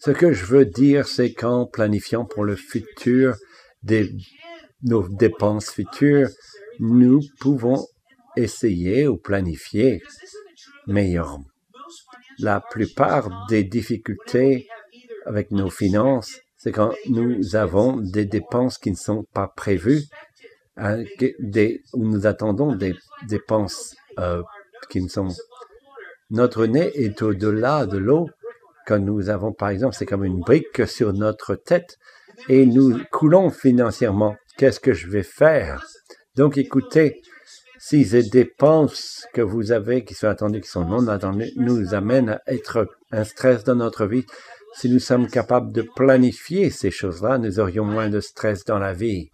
Ce 0.00 0.12
que 0.12 0.32
je 0.32 0.44
veux 0.44 0.64
dire, 0.64 1.08
c'est 1.08 1.32
qu'en 1.32 1.66
planifiant 1.66 2.24
pour 2.24 2.44
le 2.44 2.54
futur 2.54 3.36
des, 3.82 4.10
nos 4.82 5.08
dépenses 5.08 5.70
futures, 5.70 6.28
nous 6.78 7.20
pouvons 7.40 7.84
essayer 8.36 9.08
ou 9.08 9.16
planifier 9.16 10.00
meilleur. 10.86 11.38
La 12.38 12.60
plupart 12.60 13.46
des 13.48 13.64
difficultés 13.64 14.68
avec 15.26 15.50
nos 15.50 15.70
finances, 15.70 16.38
c'est 16.56 16.72
quand 16.72 16.92
nous 17.08 17.56
avons 17.56 17.96
des 17.96 18.24
dépenses 18.24 18.78
qui 18.78 18.90
ne 18.90 18.96
sont 18.96 19.24
pas 19.32 19.48
prévues, 19.48 20.04
des, 21.40 21.82
où 21.92 22.04
nous 22.04 22.26
attendons 22.26 22.74
des 22.74 22.94
dépenses 23.26 23.94
euh, 24.18 24.42
qui 24.88 25.02
ne 25.02 25.08
sont... 25.08 25.28
Notre 26.30 26.66
nez 26.66 26.90
est 26.94 27.22
au-delà 27.22 27.86
de 27.86 27.98
l'eau 27.98 28.28
quand 28.86 28.98
nous 28.98 29.28
avons, 29.28 29.52
par 29.52 29.68
exemple, 29.68 29.94
c'est 29.94 30.06
comme 30.06 30.24
une 30.24 30.40
brique 30.40 30.86
sur 30.86 31.12
notre 31.12 31.54
tête 31.54 31.98
et 32.48 32.64
nous 32.64 32.98
coulons 33.10 33.50
financièrement. 33.50 34.36
Qu'est-ce 34.56 34.80
que 34.80 34.92
je 34.92 35.08
vais 35.08 35.22
faire? 35.22 35.84
Donc, 36.36 36.56
écoutez, 36.56 37.20
si 37.78 38.04
ces 38.04 38.22
dépenses 38.22 39.26
que 39.34 39.40
vous 39.40 39.72
avez, 39.72 40.04
qui 40.04 40.14
sont 40.14 40.28
attendues, 40.28 40.60
qui 40.60 40.68
sont 40.68 40.84
non 40.84 41.06
attendues, 41.08 41.52
nous 41.56 41.94
amènent 41.94 42.30
à 42.30 42.40
être 42.46 42.88
un 43.12 43.24
stress 43.24 43.64
dans 43.64 43.76
notre 43.76 44.06
vie, 44.06 44.24
si 44.74 44.90
nous 44.90 44.98
sommes 44.98 45.28
capables 45.28 45.72
de 45.72 45.82
planifier 45.82 46.70
ces 46.70 46.90
choses-là, 46.90 47.38
nous 47.38 47.58
aurions 47.60 47.84
moins 47.84 48.08
de 48.08 48.20
stress 48.20 48.64
dans 48.64 48.78
la 48.78 48.92
vie. 48.92 49.30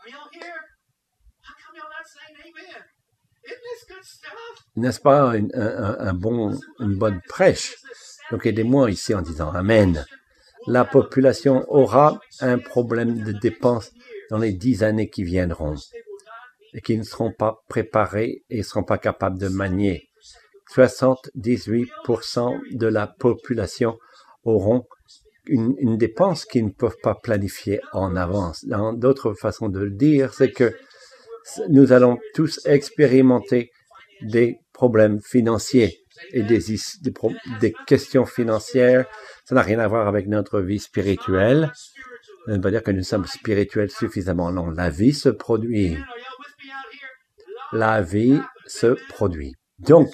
N'est-ce 4.77 5.01
pas 5.01 5.33
un, 5.33 6.15
bon, 6.15 6.59
une 6.81 6.97
bonne 6.97 7.21
prêche? 7.29 7.77
Donc 8.31 8.47
aidez-moi 8.47 8.91
ici 8.91 9.15
en 9.15 9.23
disant 9.23 9.53
Amen. 9.53 10.05
La 10.67 10.85
population 10.85 11.65
aura 11.69 12.19
un 12.41 12.59
problème 12.59 13.23
de 13.23 13.33
dépenses 13.33 13.93
dans 14.31 14.39
les 14.39 14.53
dix 14.53 14.83
années 14.83 15.11
qui 15.11 15.23
viendront 15.23 15.75
et 16.73 16.81
qui 16.81 16.97
ne 16.97 17.03
seront 17.03 17.33
pas 17.33 17.59
préparés 17.69 18.43
et 18.49 18.59
ne 18.59 18.63
seront 18.63 18.83
pas 18.83 18.99
capables 18.99 19.39
de 19.39 19.49
manier. 19.49 20.09
78% 20.75 22.77
de 22.77 22.87
la 22.87 23.07
population 23.07 23.99
auront 24.43 24.87
une, 25.47 25.75
une 25.79 25.99
dépense 25.99 26.47
qu'ils 26.47 26.65
ne 26.65 26.71
peuvent 26.71 26.97
pas 27.03 27.15
planifier 27.15 27.81
en 27.93 28.17
avance. 28.17 28.65
D'autres 28.95 29.35
façons 29.35 29.69
de 29.69 29.81
le 29.81 29.91
dire, 29.91 30.33
c'est 30.33 30.51
que 30.51 30.75
nous 31.69 31.93
allons 31.93 32.19
tous 32.35 32.59
expérimenter 32.65 33.71
des 34.23 34.59
problèmes 34.75 35.21
financiers 35.23 36.05
et 36.33 36.43
des, 36.43 37.75
questions 37.87 38.27
financières. 38.27 39.07
Ça 39.47 39.55
n'a 39.55 39.63
rien 39.63 39.79
à 39.79 39.89
voir 39.89 40.07
avec 40.07 40.27
notre 40.27 40.61
vie 40.61 40.79
spirituelle. 40.79 41.73
Ça 42.45 42.51
ne 42.51 42.57
veut 42.57 42.61
pas 42.61 42.71
dire 42.71 42.83
que 42.83 42.91
nous 42.91 43.03
sommes 43.03 43.27
spirituels 43.27 43.91
suffisamment. 43.91 44.53
Non, 44.53 44.69
la 44.69 44.91
vie 44.91 45.15
se 45.15 45.31
produit. 45.31 45.97
La 47.73 48.03
vie 48.03 48.39
se 48.67 48.99
produit. 49.09 49.55
Donc, 49.79 50.09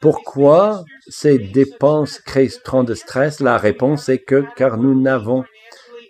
pourquoi 0.00 0.84
ces 1.08 1.38
dépenses 1.38 2.20
créent 2.20 2.48
tant 2.64 2.84
de 2.84 2.94
stress? 2.94 3.40
La 3.40 3.58
réponse 3.58 4.08
est 4.08 4.20
que 4.20 4.44
car 4.56 4.78
nous 4.78 5.00
n'avons 5.00 5.44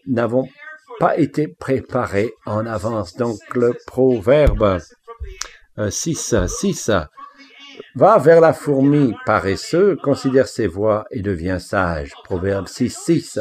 n'avons 0.07 0.49
pas 0.99 1.17
été 1.17 1.49
préparés 1.49 2.33
en 2.45 2.67
avance. 2.67 3.15
Donc, 3.15 3.39
le 3.55 3.75
proverbe 3.87 4.81
6, 5.91 6.33
euh, 6.35 6.47
6 6.47 6.91
Va 7.95 8.19
vers 8.19 8.41
la 8.41 8.53
fourmi 8.53 9.15
paresseux, 9.27 9.97
considère 10.03 10.49
ses 10.49 10.67
voies 10.67 11.05
et 11.11 11.21
devient 11.21 11.59
sage. 11.61 12.13
Proverbe 12.25 12.69
6, 12.69 12.97
6. 12.97 13.41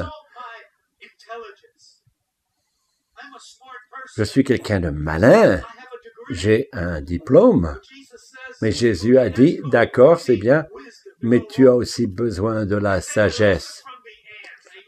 Je 4.16 4.24
suis 4.24 4.44
quelqu'un 4.44 4.80
de 4.80 4.90
malin. 4.90 5.62
J'ai 6.32 6.70
un 6.74 7.02
diplôme. 7.02 7.80
Mais 8.62 8.72
Jésus 8.72 9.18
a 9.18 9.30
dit, 9.30 9.60
d'accord, 9.72 10.20
c'est 10.20 10.38
bien, 10.38 10.66
mais 11.22 11.44
tu 11.48 11.68
as 11.68 11.76
aussi 11.76 12.08
besoin 12.08 12.66
de 12.66 12.76
la 12.76 13.02
sagesse. 13.02 13.84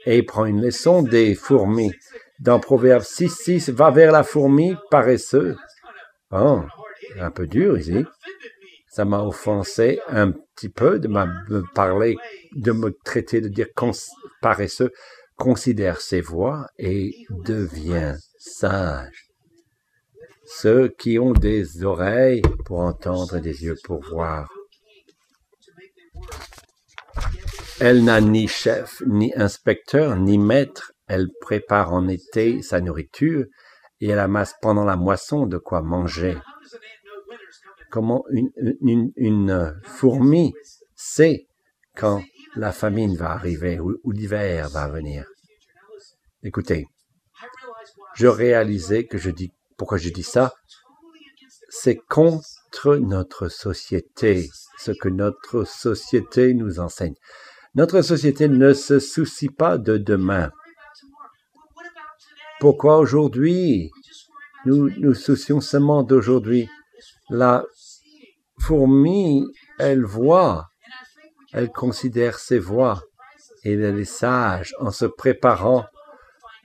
Et 0.06 0.18
il 0.20 0.26
prend 0.26 0.46
une 0.46 0.62
leçon 0.62 1.04
des 1.04 1.36
fourmis. 1.36 1.92
Dans 2.40 2.60
Proverbe 2.60 3.04
6, 3.04 3.30
6, 3.30 3.70
va 3.70 3.92
vers 3.92 4.12
la 4.12 4.24
fourmi 4.24 4.76
paresseux. 4.90 5.56
Oh, 6.32 6.62
un 7.20 7.32
peu 7.32 7.48
dur 7.48 7.78
ici 7.78 8.06
ça 8.90 9.06
m'a 9.06 9.22
offensé 9.22 10.00
un 10.08 10.32
petit 10.32 10.70
peu 10.70 11.00
de 11.00 11.08
me 11.08 11.74
parler, 11.74 12.18
de 12.56 12.72
me 12.72 12.92
traiter, 13.06 13.40
de 13.40 13.48
dire 13.48 13.68
paresseux. 14.42 14.92
Considère 15.38 16.02
ses 16.02 16.20
voix 16.20 16.66
et 16.78 17.14
devient 17.46 18.16
sage. 18.40 19.28
Ceux 20.46 20.90
qui 20.98 21.20
ont 21.20 21.34
des 21.34 21.84
oreilles 21.84 22.42
pour 22.66 22.80
entendre 22.80 23.38
et 23.38 23.42
des 23.42 23.64
yeux 23.64 23.78
pour 23.84 24.02
voir. 24.02 24.50
Elle 27.80 28.04
n'a 28.04 28.20
ni 28.20 28.48
chef, 28.48 29.02
ni 29.08 29.32
inspecteur, 29.36 30.18
ni 30.18 30.38
maître. 30.38 30.92
Elle 31.08 31.28
prépare 31.40 31.94
en 31.94 32.08
été 32.08 32.62
sa 32.62 32.82
nourriture 32.82 33.46
et 34.02 34.10
elle 34.10 34.20
amasse 34.20 34.56
pendant 34.62 34.84
la 34.84 34.98
moisson 34.98 35.46
de 35.46 35.58
quoi 35.58 35.82
manger 35.82 36.38
comment 37.90 38.24
une, 38.30 39.80
fourmi 39.84 40.54
sait 40.96 41.48
quand 41.96 42.24
la 42.56 42.72
famine 42.72 43.16
va 43.16 43.32
arriver 43.32 43.80
ou, 43.80 44.12
l'hiver 44.12 44.70
va 44.70 44.88
venir. 44.88 45.26
Écoutez, 46.44 46.88
je 48.16 48.28
réalisais 48.28 49.06
que 49.06 49.18
je 49.18 49.30
dis, 49.30 49.52
pourquoi 49.78 49.98
je 49.98 50.10
dis 50.10 50.24
ça, 50.24 50.54
c'est 51.70 51.98
contre 51.98 52.96
notre 52.98 53.48
société, 53.50 54.50
ce 54.78 54.92
que 54.92 55.10
notre 55.10 55.64
société 55.66 56.54
nous 56.54 56.80
enseigne. 56.80 57.16
Notre 57.76 58.02
société 58.02 58.48
ne 58.48 58.74
se 58.74 59.00
soucie 59.00 59.50
pas 59.50 59.78
de 59.78 59.98
demain. 59.98 60.52
Pourquoi 62.60 62.98
aujourd'hui 62.98 63.92
nous 64.66 64.90
nous 64.98 65.14
soucions 65.14 65.62
seulement 65.62 66.04
d'aujourd'hui? 66.04 66.68
Fourmi, 68.60 69.46
elle 69.78 70.04
voit, 70.04 70.68
elle 71.54 71.70
considère 71.70 72.40
ses 72.40 72.60
voix 72.60 73.02
et 73.64 73.74
elle 73.74 74.00
est 74.00 74.06
sage 74.06 74.74
en 74.80 74.92
se 74.92 75.06
préparant 75.06 75.86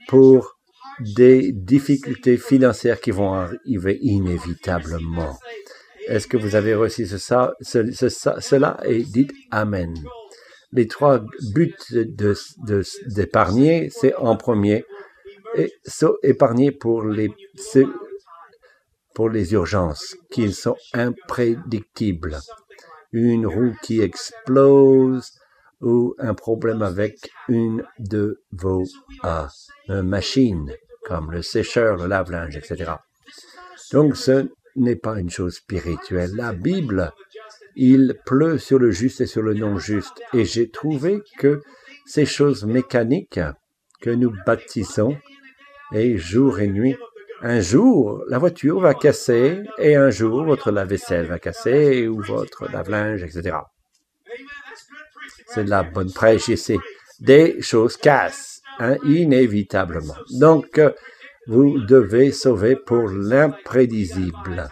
pour 0.07 0.57
des 0.99 1.51
difficultés 1.51 2.37
financières 2.37 3.01
qui 3.01 3.11
vont 3.11 3.33
arriver 3.33 3.97
inévitablement. 4.01 5.37
Est-ce 6.07 6.27
que 6.27 6.37
vous 6.37 6.55
avez 6.55 6.75
reçu 6.75 7.05
cela 7.07 8.77
et 8.85 9.03
dites 9.03 9.33
Amen. 9.51 9.93
Les 10.71 10.87
trois 10.87 11.23
buts 11.53 11.75
d'épargner, 13.07 13.89
c'est 13.89 14.13
en 14.15 14.35
premier, 14.35 14.85
et, 15.57 15.71
épargner 16.23 16.71
pour 16.71 17.03
les, 17.05 17.31
pour 19.15 19.29
les 19.29 19.53
urgences 19.53 20.15
qui 20.29 20.51
sont 20.53 20.75
imprédictibles. 20.93 22.37
Une 23.11 23.47
roue 23.47 23.73
qui 23.81 24.01
explose 24.01 25.31
ou 25.81 26.13
un 26.19 26.33
problème 26.33 26.81
avec 26.81 27.31
une 27.47 27.83
de 27.97 28.43
vos 28.51 28.83
euh, 29.23 30.03
machines, 30.03 30.71
comme 31.05 31.31
le 31.31 31.41
sécheur, 31.41 31.95
le 31.95 32.07
lave-linge, 32.07 32.57
etc. 32.57 32.91
Donc 33.91 34.17
ce 34.17 34.49
n'est 34.75 34.95
pas 34.97 35.19
une 35.19 35.29
chose 35.29 35.55
spirituelle. 35.55 36.31
La 36.35 36.53
Bible, 36.53 37.13
il 37.75 38.19
pleut 38.25 38.57
sur 38.57 38.79
le 38.79 38.91
juste 38.91 39.21
et 39.21 39.25
sur 39.25 39.41
le 39.41 39.53
non-juste. 39.53 40.21
Et 40.33 40.43
j'ai 40.43 40.69
trouvé 40.69 41.21
que 41.37 41.61
ces 42.05 42.25
choses 42.25 42.65
mécaniques 42.65 43.39
que 44.01 44.09
nous 44.09 44.33
bâtissons, 44.45 45.15
et 45.93 46.17
jour 46.17 46.59
et 46.59 46.67
nuit, 46.67 46.97
un 47.47 47.59
jour, 47.59 48.23
la 48.27 48.39
voiture 48.39 48.79
va 48.79 48.95
casser 48.95 49.61
et 49.77 49.95
un 49.95 50.09
jour, 50.09 50.45
votre 50.45 50.71
lave-vaisselle 50.71 51.27
va 51.27 51.37
casser 51.37 52.07
ou 52.07 52.19
votre 52.19 52.67
lave-linge, 52.71 53.21
etc. 53.21 53.57
C'est 55.49 55.65
de 55.65 55.69
la 55.69 55.83
bonne 55.83 56.11
prêche 56.11 56.47
ici. 56.47 56.79
Des 57.19 57.61
choses 57.61 57.97
cassent, 57.97 58.61
hein, 58.79 58.97
inévitablement. 59.05 60.17
Donc, 60.39 60.81
vous 61.45 61.79
devez 61.81 62.31
sauver 62.31 62.75
pour 62.75 63.09
l'imprévisible 63.09 64.67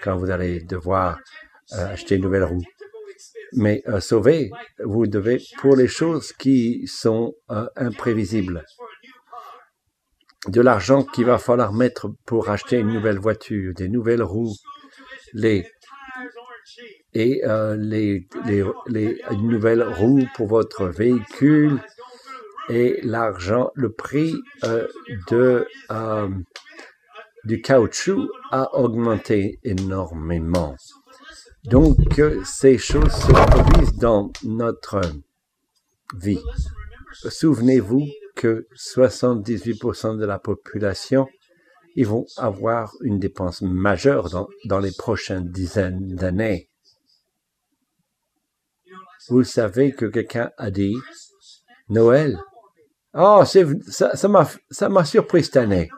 quand 0.00 0.16
vous 0.16 0.30
allez 0.30 0.60
devoir 0.60 1.18
euh, 1.72 1.92
acheter 1.92 2.14
une 2.14 2.22
nouvelle 2.22 2.44
roue. 2.44 2.62
Mais 3.54 3.82
euh, 3.88 3.98
sauver, 3.98 4.52
vous 4.78 5.08
devez 5.08 5.42
pour 5.58 5.74
les 5.74 5.88
choses 5.88 6.32
qui 6.32 6.86
sont 6.86 7.34
euh, 7.50 7.66
imprévisibles 7.74 8.64
de 10.48 10.60
l'argent 10.60 11.04
qu'il 11.04 11.26
va 11.26 11.38
falloir 11.38 11.72
mettre 11.72 12.08
pour 12.24 12.48
acheter 12.48 12.78
une 12.78 12.92
nouvelle 12.92 13.18
voiture, 13.18 13.74
des 13.74 13.88
nouvelles 13.88 14.22
roues, 14.22 14.54
les 15.32 15.66
et 17.12 17.42
euh, 17.44 17.76
les, 17.76 18.28
les, 18.46 18.64
les 18.86 19.20
nouvelles 19.36 19.82
roues 19.82 20.26
pour 20.36 20.46
votre 20.46 20.86
véhicule 20.86 21.80
et 22.68 23.00
l'argent, 23.02 23.70
le 23.74 23.90
prix 23.90 24.34
euh, 24.64 24.86
de 25.28 25.66
euh, 25.90 26.28
du 27.44 27.60
caoutchouc 27.62 28.28
a 28.52 28.74
augmenté 28.78 29.58
énormément. 29.64 30.76
Donc, 31.64 32.22
ces 32.44 32.78
choses 32.78 33.12
se 33.12 33.32
produisent 33.32 33.96
dans 33.96 34.30
notre 34.44 35.00
vie. 36.16 36.40
Souvenez-vous 37.12 38.06
que 38.40 38.66
78% 38.74 40.16
de 40.16 40.24
la 40.24 40.38
population, 40.38 41.28
ils 41.94 42.06
vont 42.06 42.24
avoir 42.38 42.94
une 43.02 43.18
dépense 43.18 43.60
majeure 43.60 44.30
dans, 44.30 44.48
dans 44.64 44.78
les 44.78 44.92
prochaines 44.92 45.50
dizaines 45.50 46.14
d'années. 46.14 46.70
Vous 49.28 49.44
savez 49.44 49.92
que 49.92 50.06
quelqu'un 50.06 50.50
a 50.56 50.70
dit 50.70 50.96
Noël. 51.90 52.38
Oh, 53.12 53.42
ça, 53.44 54.16
ça 54.16 54.28
m'a, 54.28 54.48
ça 54.70 54.88
m'a 54.88 55.04
surpris 55.04 55.44
cette 55.44 55.58
année. 55.58 55.90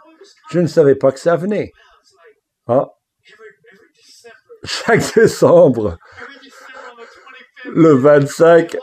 Je 0.51 0.59
ne 0.59 0.67
savais 0.67 0.97
pas 0.97 1.13
que 1.13 1.21
ça 1.21 1.37
venait. 1.37 1.71
Oh. 2.67 2.89
Chaque 4.65 5.15
décembre, 5.15 5.97
le 7.67 7.93
25, 7.93 8.77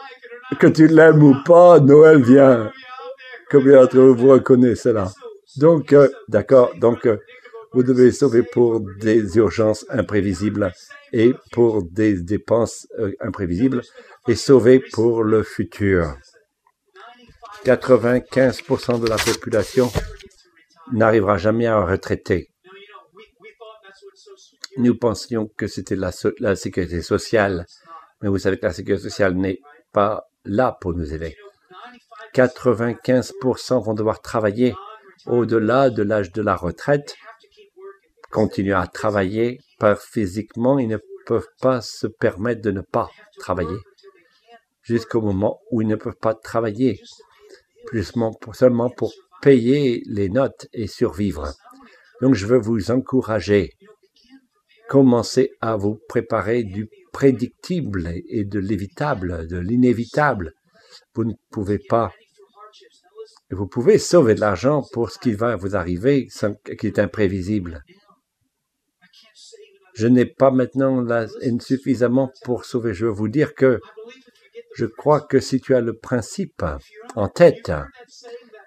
que 0.61 0.67
tu 0.67 0.87
l'aimes 0.87 1.23
ou 1.23 1.35
pas, 1.43 1.81
Noël 1.81 2.23
vient. 2.23 2.71
Combien 3.49 3.81
d'entre 3.81 3.99
vous 3.99 4.29
reconnaissent 4.29 4.83
cela? 4.83 5.11
Donc, 5.57 5.93
euh, 5.93 6.07
d'accord, 6.27 6.71
donc 6.75 7.07
euh, 7.07 7.17
vous 7.73 7.83
devez 7.83 8.11
sauver 8.11 8.43
pour 8.43 8.79
des 8.79 9.37
urgences 9.37 9.85
imprévisibles 9.89 10.71
et 11.11 11.33
pour 11.51 11.83
des 11.83 12.21
dépenses 12.21 12.87
euh, 12.99 13.11
imprévisibles 13.19 13.81
et 14.27 14.35
sauver 14.35 14.79
pour 14.79 15.23
le 15.23 15.41
futur. 15.41 16.15
95% 17.65 19.01
de 19.01 19.07
la 19.07 19.17
population 19.17 19.91
n'arrivera 20.93 21.37
jamais 21.37 21.65
à 21.67 21.83
retraiter. 21.83 22.51
Nous 24.77 24.95
pensions 24.95 25.49
que 25.57 25.67
c'était 25.67 25.95
la 25.95 26.55
sécurité 26.55 27.01
sociale, 27.01 27.65
mais 28.21 28.29
vous 28.29 28.37
savez 28.37 28.57
que 28.57 28.65
la 28.67 28.73
sécurité 28.73 29.03
sociale 29.03 29.35
n'est 29.35 29.59
pas 29.91 30.29
là 30.45 30.77
pour 30.79 30.93
nous 30.93 31.13
aider. 31.13 31.35
95% 32.33 33.83
vont 33.83 33.93
devoir 33.93 34.21
travailler 34.21 34.73
au-delà 35.25 35.89
de 35.89 36.03
l'âge 36.03 36.31
de 36.31 36.41
la 36.41 36.55
retraite, 36.55 37.15
continuer 38.31 38.73
à 38.73 38.87
travailler, 38.87 39.59
par 39.79 39.99
physiquement, 39.99 40.79
ils 40.79 40.87
ne 40.87 40.97
peuvent 41.25 41.49
pas 41.61 41.81
se 41.81 42.07
permettre 42.07 42.61
de 42.61 42.71
ne 42.71 42.81
pas 42.81 43.09
travailler 43.37 43.77
jusqu'au 44.89 45.21
moment 45.21 45.61
où 45.71 45.81
ils 45.81 45.87
ne 45.87 45.95
peuvent 45.95 46.17
pas 46.19 46.33
travailler, 46.33 46.99
seulement 48.53 48.89
pour 48.89 49.13
payer 49.41 50.01
les 50.07 50.29
notes 50.29 50.67
et 50.73 50.87
survivre. 50.87 51.53
Donc 52.21 52.33
je 52.33 52.47
veux 52.47 52.57
vous 52.57 52.91
encourager. 52.91 53.71
Commencez 54.89 55.51
à 55.61 55.75
vous 55.75 55.99
préparer 56.09 56.63
du 56.63 56.89
prédictible 57.13 58.11
et 58.27 58.43
de 58.43 58.59
l'évitable, 58.59 59.47
de 59.47 59.57
l'inévitable. 59.57 60.53
Vous 61.13 61.25
ne 61.25 61.33
pouvez 61.51 61.79
pas 61.79 62.11
vous 63.51 63.67
pouvez 63.67 63.97
sauver 63.97 64.35
de 64.35 64.41
l'argent 64.41 64.83
pour 64.93 65.09
ce 65.09 65.17
qui 65.17 65.33
va 65.33 65.55
vous 65.55 65.75
arriver, 65.75 66.27
qui 66.79 66.87
est 66.87 66.99
imprévisible. 66.99 67.83
Je 69.95 70.07
n'ai 70.07 70.25
pas 70.25 70.51
maintenant 70.51 71.01
là, 71.01 71.25
suffisamment 71.59 72.31
pour 72.43 72.65
sauver. 72.65 72.93
Je 72.93 73.05
veux 73.05 73.11
vous 73.11 73.27
dire 73.27 73.55
que 73.55 73.79
je 74.75 74.85
crois 74.85 75.21
que 75.21 75.39
si 75.39 75.59
tu 75.59 75.75
as 75.75 75.81
le 75.81 75.97
principe 75.97 76.63
en 77.15 77.27
tête, 77.27 77.71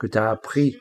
que 0.01 0.07
tu 0.09 0.19
as 0.19 0.31
appris 0.31 0.79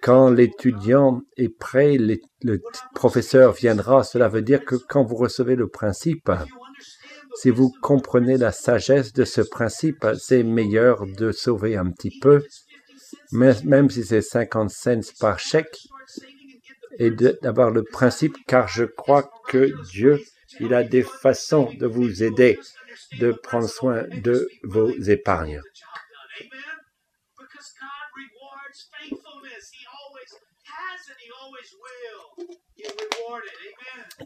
quand 0.00 0.30
l'étudiant 0.30 1.22
est 1.36 1.48
prêt, 1.48 1.98
le 1.98 2.62
professeur 2.94 3.52
viendra, 3.52 4.04
cela 4.04 4.28
veut 4.28 4.42
dire 4.42 4.64
que 4.64 4.76
quand 4.76 5.02
vous 5.02 5.16
recevez 5.16 5.56
le 5.56 5.68
principe, 5.68 6.30
si 7.36 7.50
vous 7.50 7.72
comprenez 7.82 8.36
la 8.36 8.52
sagesse 8.52 9.12
de 9.12 9.24
ce 9.24 9.40
principe, 9.40 10.06
c'est 10.18 10.42
meilleur 10.42 11.06
de 11.06 11.32
sauver 11.32 11.76
un 11.76 11.90
petit 11.90 12.18
peu 12.20 12.42
même 13.32 13.90
si 13.90 14.04
c'est 14.04 14.22
50 14.22 14.70
cents 14.70 15.12
par 15.20 15.38
chèque, 15.38 15.78
et 16.98 17.10
d'avoir 17.10 17.70
le 17.70 17.84
principe, 17.84 18.36
car 18.46 18.66
je 18.66 18.84
crois 18.84 19.30
que 19.48 19.72
Dieu, 19.90 20.20
il 20.58 20.74
a 20.74 20.82
des 20.82 21.02
façons 21.02 21.70
de 21.78 21.86
vous 21.86 22.22
aider 22.22 22.58
de 23.20 23.30
prendre 23.30 23.68
soin 23.68 24.02
de 24.22 24.48
vos 24.64 24.90
épargnes. 24.90 25.62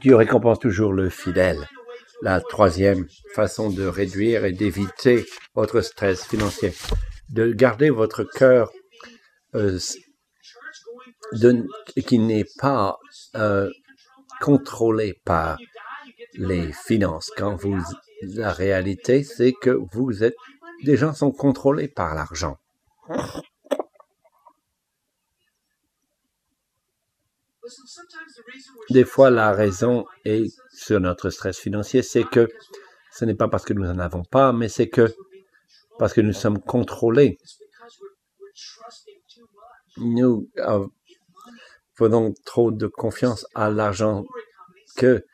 Dieu 0.00 0.16
récompense 0.16 0.58
toujours 0.58 0.92
le 0.92 1.10
fidèle. 1.10 1.68
La 2.22 2.40
troisième 2.40 3.08
façon 3.34 3.68
de 3.68 3.84
réduire 3.84 4.44
et 4.44 4.52
d'éviter 4.52 5.26
votre 5.56 5.80
stress 5.80 6.24
financier, 6.24 6.72
de 7.30 7.52
garder 7.52 7.90
votre 7.90 8.22
cœur 8.22 8.70
euh, 9.56 9.76
qui 12.06 12.18
n'est 12.20 12.46
pas 12.60 12.96
euh, 13.34 13.68
contrôlé 14.40 15.20
par 15.24 15.58
les 16.34 16.72
finances. 16.72 17.32
Quand 17.36 17.56
vous, 17.56 17.76
la 18.22 18.52
réalité, 18.52 19.24
c'est 19.24 19.52
que 19.52 19.76
vous 19.92 20.22
êtes, 20.22 20.36
des 20.84 20.96
gens 20.96 21.14
sont 21.14 21.32
contrôlés 21.32 21.88
par 21.88 22.14
l'argent. 22.14 22.56
Des 28.90 29.04
fois, 29.04 29.30
la 29.30 29.52
raison 29.52 30.04
est 30.24 30.52
sur 30.72 31.00
notre 31.00 31.30
stress 31.30 31.58
financier, 31.58 32.02
c'est 32.02 32.24
que 32.24 32.48
ce 33.12 33.24
n'est 33.24 33.34
pas 33.34 33.48
parce 33.48 33.64
que 33.64 33.72
nous 33.72 33.84
n'en 33.84 33.98
avons 33.98 34.24
pas, 34.24 34.52
mais 34.52 34.68
c'est 34.68 34.88
que 34.88 35.14
parce 35.98 36.12
que 36.12 36.20
nous 36.20 36.32
sommes 36.32 36.60
contrôlés 36.60 37.38
nous 39.96 40.48
euh, 40.58 40.86
faisons 41.94 42.34
trop 42.44 42.70
de 42.70 42.86
confiance 42.86 43.46
à 43.54 43.70
l'argent 43.70 44.24
que 44.96 45.24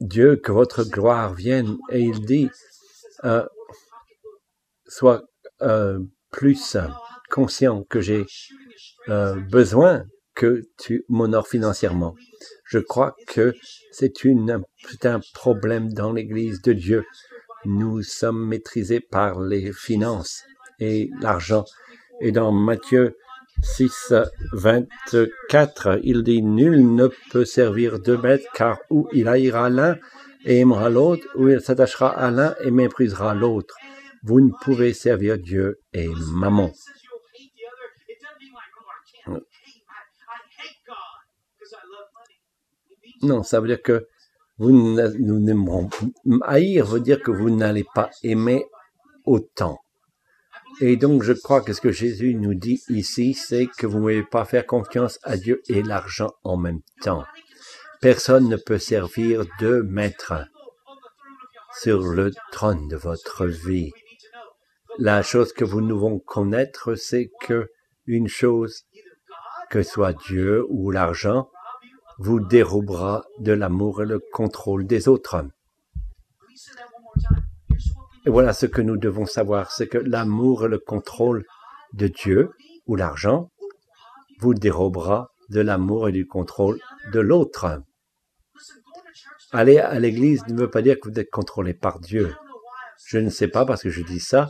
Dieu, 0.00 0.36
que 0.36 0.52
votre 0.52 0.84
gloire 0.84 1.34
vienne. 1.34 1.76
Et 1.90 2.00
il 2.00 2.24
dit, 2.24 2.48
euh, 3.24 3.46
sois 4.86 5.22
euh, 5.62 5.98
plus 6.30 6.76
conscient 7.30 7.84
que 7.84 8.00
j'ai 8.00 8.26
besoin 9.50 10.04
que 10.38 10.62
tu 10.78 11.04
m'honores 11.08 11.48
financièrement. 11.48 12.14
Je 12.64 12.78
crois 12.78 13.16
que 13.26 13.54
c'est 13.90 14.14
un 15.04 15.20
problème 15.34 15.92
dans 15.92 16.12
l'Église 16.12 16.62
de 16.62 16.72
Dieu. 16.72 17.04
Nous 17.64 18.02
sommes 18.02 18.46
maîtrisés 18.46 19.00
par 19.00 19.40
les 19.40 19.72
finances 19.72 20.44
et 20.78 21.10
l'argent. 21.20 21.64
Et 22.20 22.30
dans 22.30 22.52
Matthieu 22.52 23.16
6, 23.62 24.14
24, 24.52 25.98
il 26.04 26.22
dit, 26.22 26.42
Nul 26.42 26.94
ne 26.94 27.08
peut 27.32 27.44
servir 27.44 27.98
deux 27.98 28.16
maîtres, 28.16 28.46
car 28.54 28.78
ou 28.90 29.08
il 29.12 29.26
haïra 29.26 29.68
l'un 29.68 29.96
et 30.44 30.60
aimera 30.60 30.88
l'autre, 30.88 31.26
ou 31.34 31.48
il 31.48 31.60
s'attachera 31.60 32.10
à 32.10 32.30
l'un 32.30 32.54
et 32.60 32.70
méprisera 32.70 33.34
l'autre. 33.34 33.74
Vous 34.22 34.40
ne 34.40 34.52
pouvez 34.62 34.92
servir 34.92 35.36
Dieu 35.36 35.80
et 35.92 36.08
maman. 36.32 36.72
Non, 43.22 43.42
ça 43.42 43.60
veut 43.60 43.68
dire 43.68 43.82
que 43.82 44.06
vous 44.58 44.72
nous 44.72 46.40
haïr 46.42 46.84
veut 46.86 47.00
dire 47.00 47.22
que 47.22 47.30
vous 47.30 47.50
n'allez 47.50 47.84
pas 47.94 48.10
aimer 48.22 48.66
autant. 49.24 49.78
Et 50.80 50.96
donc, 50.96 51.22
je 51.22 51.32
crois 51.32 51.60
que 51.60 51.72
ce 51.72 51.80
que 51.80 51.92
Jésus 51.92 52.34
nous 52.34 52.54
dit 52.54 52.82
ici, 52.88 53.34
c'est 53.34 53.66
que 53.66 53.86
vous 53.86 53.98
ne 53.98 54.02
pouvez 54.02 54.22
pas 54.22 54.44
faire 54.44 54.66
confiance 54.66 55.18
à 55.22 55.36
Dieu 55.36 55.62
et 55.68 55.82
l'argent 55.82 56.30
en 56.44 56.56
même 56.56 56.80
temps. 57.02 57.24
Personne 58.00 58.48
ne 58.48 58.56
peut 58.56 58.78
servir 58.78 59.44
deux 59.58 59.82
maîtres 59.82 60.34
sur 61.80 62.02
le 62.02 62.32
trône 62.52 62.88
de 62.88 62.96
votre 62.96 63.46
vie. 63.46 63.92
La 64.98 65.22
chose 65.22 65.52
que 65.52 65.64
vous 65.64 65.80
devons 65.80 66.18
connaître, 66.18 66.94
c'est 66.94 67.30
que 67.40 67.70
une 68.06 68.28
chose, 68.28 68.84
que 69.70 69.82
soit 69.82 70.12
Dieu 70.12 70.64
ou 70.68 70.90
l'argent, 70.90 71.50
vous 72.18 72.40
dérobera 72.40 73.24
de 73.38 73.52
l'amour 73.52 74.02
et 74.02 74.06
le 74.06 74.20
contrôle 74.32 74.86
des 74.86 75.08
autres. 75.08 75.44
Et 78.26 78.30
voilà 78.30 78.52
ce 78.52 78.66
que 78.66 78.82
nous 78.82 78.96
devons 78.96 79.26
savoir, 79.26 79.70
c'est 79.70 79.86
que 79.86 79.98
l'amour 79.98 80.66
et 80.66 80.68
le 80.68 80.78
contrôle 80.78 81.44
de 81.94 82.08
Dieu 82.08 82.50
ou 82.86 82.96
l'argent 82.96 83.50
vous 84.40 84.54
dérobera 84.54 85.30
de 85.48 85.60
l'amour 85.60 86.08
et 86.08 86.12
du 86.12 86.26
contrôle 86.26 86.78
de 87.12 87.20
l'autre. 87.20 87.82
Aller 89.52 89.78
à 89.78 89.98
l'église 89.98 90.46
ne 90.48 90.58
veut 90.58 90.70
pas 90.70 90.82
dire 90.82 90.96
que 91.00 91.08
vous 91.08 91.18
êtes 91.18 91.30
contrôlé 91.30 91.72
par 91.72 92.00
Dieu. 92.00 92.34
Je 93.06 93.18
ne 93.18 93.30
sais 93.30 93.48
pas 93.48 93.64
parce 93.64 93.82
que 93.82 93.90
je 93.90 94.02
dis 94.02 94.20
ça, 94.20 94.48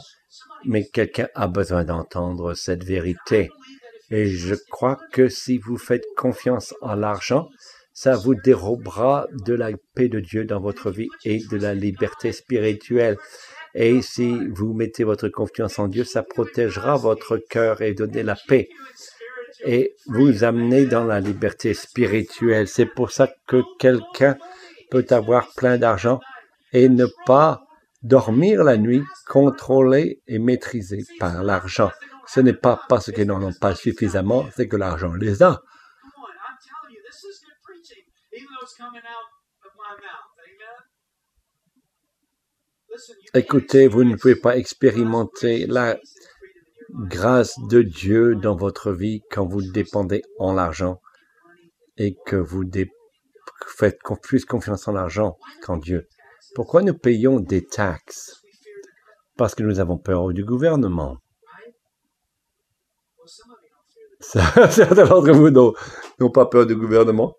mais 0.65 0.85
quelqu'un 0.85 1.29
a 1.35 1.47
besoin 1.47 1.85
d'entendre 1.85 2.55
cette 2.55 2.83
vérité. 2.83 3.51
Et 4.11 4.27
je 4.27 4.55
crois 4.71 4.99
que 5.13 5.29
si 5.29 5.59
vous 5.59 5.77
faites 5.77 6.05
confiance 6.17 6.75
en 6.81 6.95
l'argent, 6.95 7.49
ça 7.99 8.15
vous 8.15 8.37
dérobera 8.37 9.27
de 9.45 9.55
la 9.55 9.71
paix 9.97 10.09
de 10.09 10.21
Dieu 10.21 10.45
dans 10.45 10.61
votre 10.61 10.93
vie 10.93 11.09
et 11.25 11.41
de 11.51 11.57
la 11.57 11.75
liberté 11.75 12.31
spirituelle. 12.31 13.17
Et 13.75 14.03
si 14.03 14.39
vous 14.51 14.73
mettez 14.73 15.03
votre 15.03 15.29
confiance 15.29 15.81
en 15.81 15.89
Dieu, 15.89 16.05
ça 16.05 16.23
protégera 16.23 16.97
votre 16.97 17.39
cœur 17.39 17.83
et 17.83 17.95
donner 17.95 18.23
la 18.23 18.37
paix 18.37 18.69
et 19.67 19.97
vous 20.07 20.45
amener 20.45 20.87
dans 20.87 21.03
la 21.03 21.19
liberté 21.19 21.75
spirituelle. 21.75 22.69
C'est 22.69 22.87
pour 22.87 23.11
ça 23.11 23.29
que 23.49 23.63
quelqu'un 23.81 24.37
peut 24.93 25.07
avoir 25.11 25.49
plein 25.57 25.77
d'argent 25.77 26.21
et 26.73 26.89
ne 26.89 27.07
pas 27.27 27.65
dormir 28.05 28.63
la 28.63 28.77
nuit, 28.77 29.03
contrôlé 29.27 30.23
et 30.29 30.39
maîtrisé 30.39 31.05
par 31.19 31.43
l'argent. 31.43 31.91
Ce 32.29 32.39
n'est 32.39 32.53
pas 32.53 32.81
parce 32.89 33.11
qu'ils 33.11 33.27
n'en 33.27 33.43
ont 33.43 33.59
pas 33.61 33.75
suffisamment, 33.75 34.47
c'est 34.55 34.69
que 34.69 34.77
l'argent 34.77 35.15
les 35.15 35.43
a. 35.43 35.63
Écoutez, 43.35 43.87
vous 43.89 44.05
ne 44.05 44.17
pouvez 44.17 44.37
pas 44.37 44.57
expérimenter 44.57 45.67
la 45.67 45.99
grâce 46.91 47.59
de 47.69 47.83
Dieu 47.83 48.35
dans 48.35 48.57
votre 48.57 48.93
vie 48.93 49.23
quand 49.31 49.47
vous 49.47 49.63
dépendez 49.63 50.23
en 50.39 50.55
l'argent 50.55 51.01
et 51.97 52.17
que 52.27 52.37
vous 52.37 52.65
faites 53.67 53.99
plus 54.23 54.45
confiance 54.45 54.89
en 54.89 54.93
l'argent 54.93 55.39
qu'en 55.63 55.77
Dieu. 55.77 56.07
Pourquoi 56.55 56.83
nous 56.83 56.97
payons 56.97 57.41
des 57.41 57.65
taxes? 57.65 58.43
Parce 59.37 59.55
que 59.55 59.63
nous 59.63 59.81
avons 59.81 59.99
peur 59.99 60.33
du 60.33 60.45
gouvernement. 60.45 61.19
Certains 64.21 65.05
d'entre 65.05 65.31
vous 65.33 65.51
n'ont 65.51 66.31
pas 66.31 66.47
peur 66.47 66.67
du 66.67 66.75
gouvernement. 66.75 67.37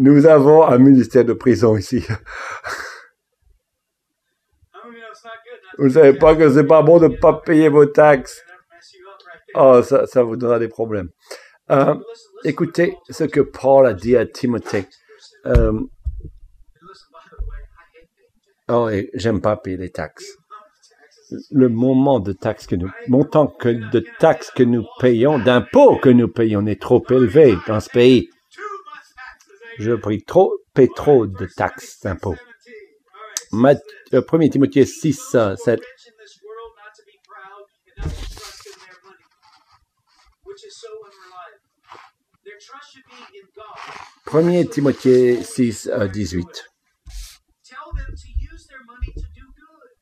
Nous 0.00 0.24
avons 0.24 0.66
un 0.66 0.78
ministère 0.78 1.26
de 1.26 1.34
prison 1.34 1.76
ici. 1.76 2.02
Vous 5.76 5.84
ne 5.84 5.90
savez 5.90 6.14
pas 6.14 6.34
que 6.34 6.50
c'est 6.50 6.64
pas 6.64 6.80
bon 6.82 6.98
de 6.98 7.08
ne 7.08 7.16
pas 7.16 7.34
payer 7.34 7.68
vos 7.68 7.84
taxes. 7.84 8.42
Oh, 9.54 9.82
ça, 9.82 10.06
ça 10.06 10.22
vous 10.22 10.36
donnera 10.36 10.58
des 10.58 10.68
problèmes. 10.68 11.10
Euh, 11.70 11.94
écoutez 12.44 12.96
ce 13.10 13.24
que 13.24 13.40
Paul 13.40 13.86
a 13.86 13.92
dit 13.92 14.16
à 14.16 14.24
Timothée. 14.24 14.86
Euh, 15.44 15.78
oh, 18.68 18.88
j'aime 19.12 19.42
pas 19.42 19.56
payer 19.56 19.76
les 19.76 19.90
taxes 19.90 20.38
le 21.50 21.68
moment 21.68 22.18
de 22.18 22.32
taxes 22.32 22.66
que 22.66 22.74
nous, 22.74 22.90
montant 23.06 23.54
de 23.62 24.04
taxes 24.18 24.50
que 24.50 24.62
nous 24.62 24.84
payons, 24.98 25.38
d'impôts 25.38 25.96
que 25.96 26.08
nous 26.08 26.26
payons 26.26 26.66
est 26.66 26.80
trop 26.80 27.04
élevé 27.10 27.54
dans 27.68 27.78
ce 27.78 27.88
pays. 27.90 28.30
Je 29.78 29.92
prie 29.92 30.22
trop, 30.22 30.54
paie 30.74 30.88
trop 30.94 31.26
de 31.26 31.46
taxes, 31.46 32.00
d'impôts. 32.02 32.36
1 33.52 33.74
euh, 34.14 34.48
Timothée 34.48 34.84
6, 34.84 35.36
7. 35.56 35.80
1 44.32 44.64
Timothée 44.64 45.42
6, 45.42 45.90
18. 46.12 46.46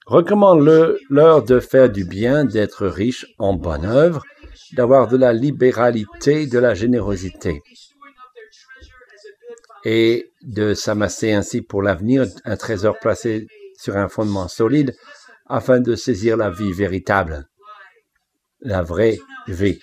Recommande-leur 0.06 1.42
de 1.44 1.60
faire 1.60 1.90
du 1.90 2.04
bien, 2.04 2.44
d'être 2.44 2.86
riche 2.86 3.26
en 3.38 3.54
bonne 3.54 3.84
œuvre, 3.84 4.24
d'avoir 4.72 5.08
de 5.08 5.16
la 5.16 5.32
libéralité, 5.32 6.46
de 6.46 6.58
la 6.58 6.74
générosité 6.74 7.62
et 9.90 10.32
de 10.42 10.74
s'amasser 10.74 11.32
ainsi 11.32 11.62
pour 11.62 11.80
l'avenir 11.80 12.26
un 12.44 12.58
trésor 12.58 12.98
placé 12.98 13.46
sur 13.78 13.96
un 13.96 14.10
fondement 14.10 14.46
solide 14.46 14.94
afin 15.46 15.80
de 15.80 15.94
saisir 15.94 16.36
la 16.36 16.50
vie 16.50 16.74
véritable, 16.74 17.48
la 18.60 18.82
vraie 18.82 19.18
vie. 19.46 19.78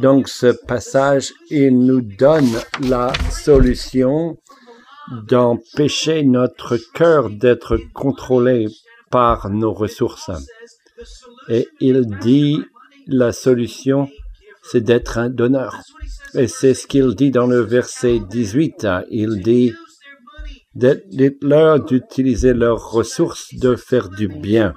Donc 0.00 0.28
ce 0.28 0.48
passage, 0.48 1.32
il 1.48 1.78
nous 1.78 2.00
donne 2.00 2.58
la 2.88 3.12
solution 3.30 4.36
d'empêcher 5.28 6.24
notre 6.24 6.76
cœur 6.92 7.30
d'être 7.30 7.78
contrôlé 7.94 8.66
par 9.12 9.48
nos 9.48 9.72
ressources. 9.72 10.32
Et 11.48 11.68
il 11.78 12.18
dit 12.18 12.60
la 13.06 13.30
solution, 13.30 14.08
c'est 14.70 14.80
d'être 14.80 15.18
un 15.18 15.30
donneur. 15.30 15.80
Et 16.34 16.48
c'est 16.48 16.74
ce 16.74 16.86
qu'il 16.86 17.14
dit 17.14 17.30
dans 17.30 17.46
le 17.46 17.60
verset 17.60 18.18
18. 18.18 18.86
Il 19.10 19.42
dit, 19.42 19.72
dites-leur 20.74 21.84
d'utiliser 21.84 22.52
leurs 22.52 22.90
ressources, 22.90 23.54
de 23.54 23.76
faire 23.76 24.08
du 24.08 24.28
bien. 24.28 24.74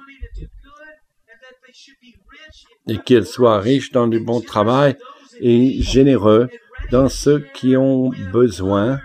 Et 2.86 2.98
qu'ils 2.98 3.26
soient 3.26 3.60
riches 3.60 3.92
dans 3.92 4.06
du 4.06 4.20
bon 4.20 4.40
travail 4.40 4.96
et 5.40 5.80
généreux 5.82 6.48
dans 6.90 7.08
ceux 7.08 7.44
qui 7.54 7.76
ont 7.76 8.10
besoin 8.32 9.00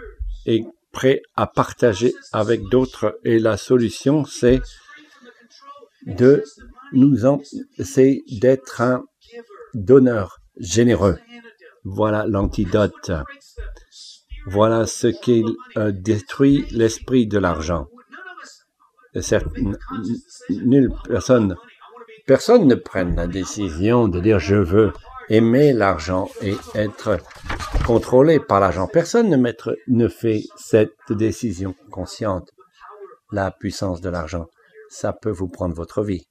et 0.45 0.63
prêts 0.91 1.21
à 1.35 1.45
partager 1.45 2.13
avec 2.31 2.61
d'autres. 2.69 3.19
Et 3.25 3.39
la 3.39 3.57
solution, 3.57 4.25
c'est 4.25 4.61
de 6.05 6.43
nous 6.93 7.17
c'est 7.79 8.21
d'être 8.29 8.81
un 8.81 9.03
donneur 9.73 10.39
généreux. 10.57 11.17
Voilà 11.83 12.25
l'antidote. 12.27 13.11
Voilà 14.47 14.85
ce 14.85 15.07
qui 15.07 15.43
euh, 15.77 15.91
détruit 15.91 16.65
l'esprit 16.71 17.27
de 17.27 17.39
l'argent. 17.39 17.87
Nulle 20.49 20.91
personne, 21.07 21.55
personne 22.27 22.67
ne 22.67 22.75
prenne 22.75 23.15
la 23.15 23.27
décision 23.27 24.07
de 24.07 24.19
dire 24.19 24.39
je 24.39 24.55
veux 24.55 24.91
aimer 25.29 25.73
l'argent 25.73 26.29
et 26.41 26.55
être 26.75 27.17
contrôlé 27.85 28.39
par 28.39 28.59
l'argent. 28.59 28.87
Personne 28.87 29.29
ne, 29.87 30.07
fait 30.07 30.43
cette 30.57 30.91
décision 31.09 31.73
consciente. 31.91 32.51
La 33.31 33.51
puissance 33.51 34.01
de 34.01 34.09
l'argent 34.09 34.47
ça 34.89 35.13
peut 35.13 35.31
vous 35.31 35.47
prendre 35.47 35.75
votre 35.75 36.03
vie. 36.03 36.27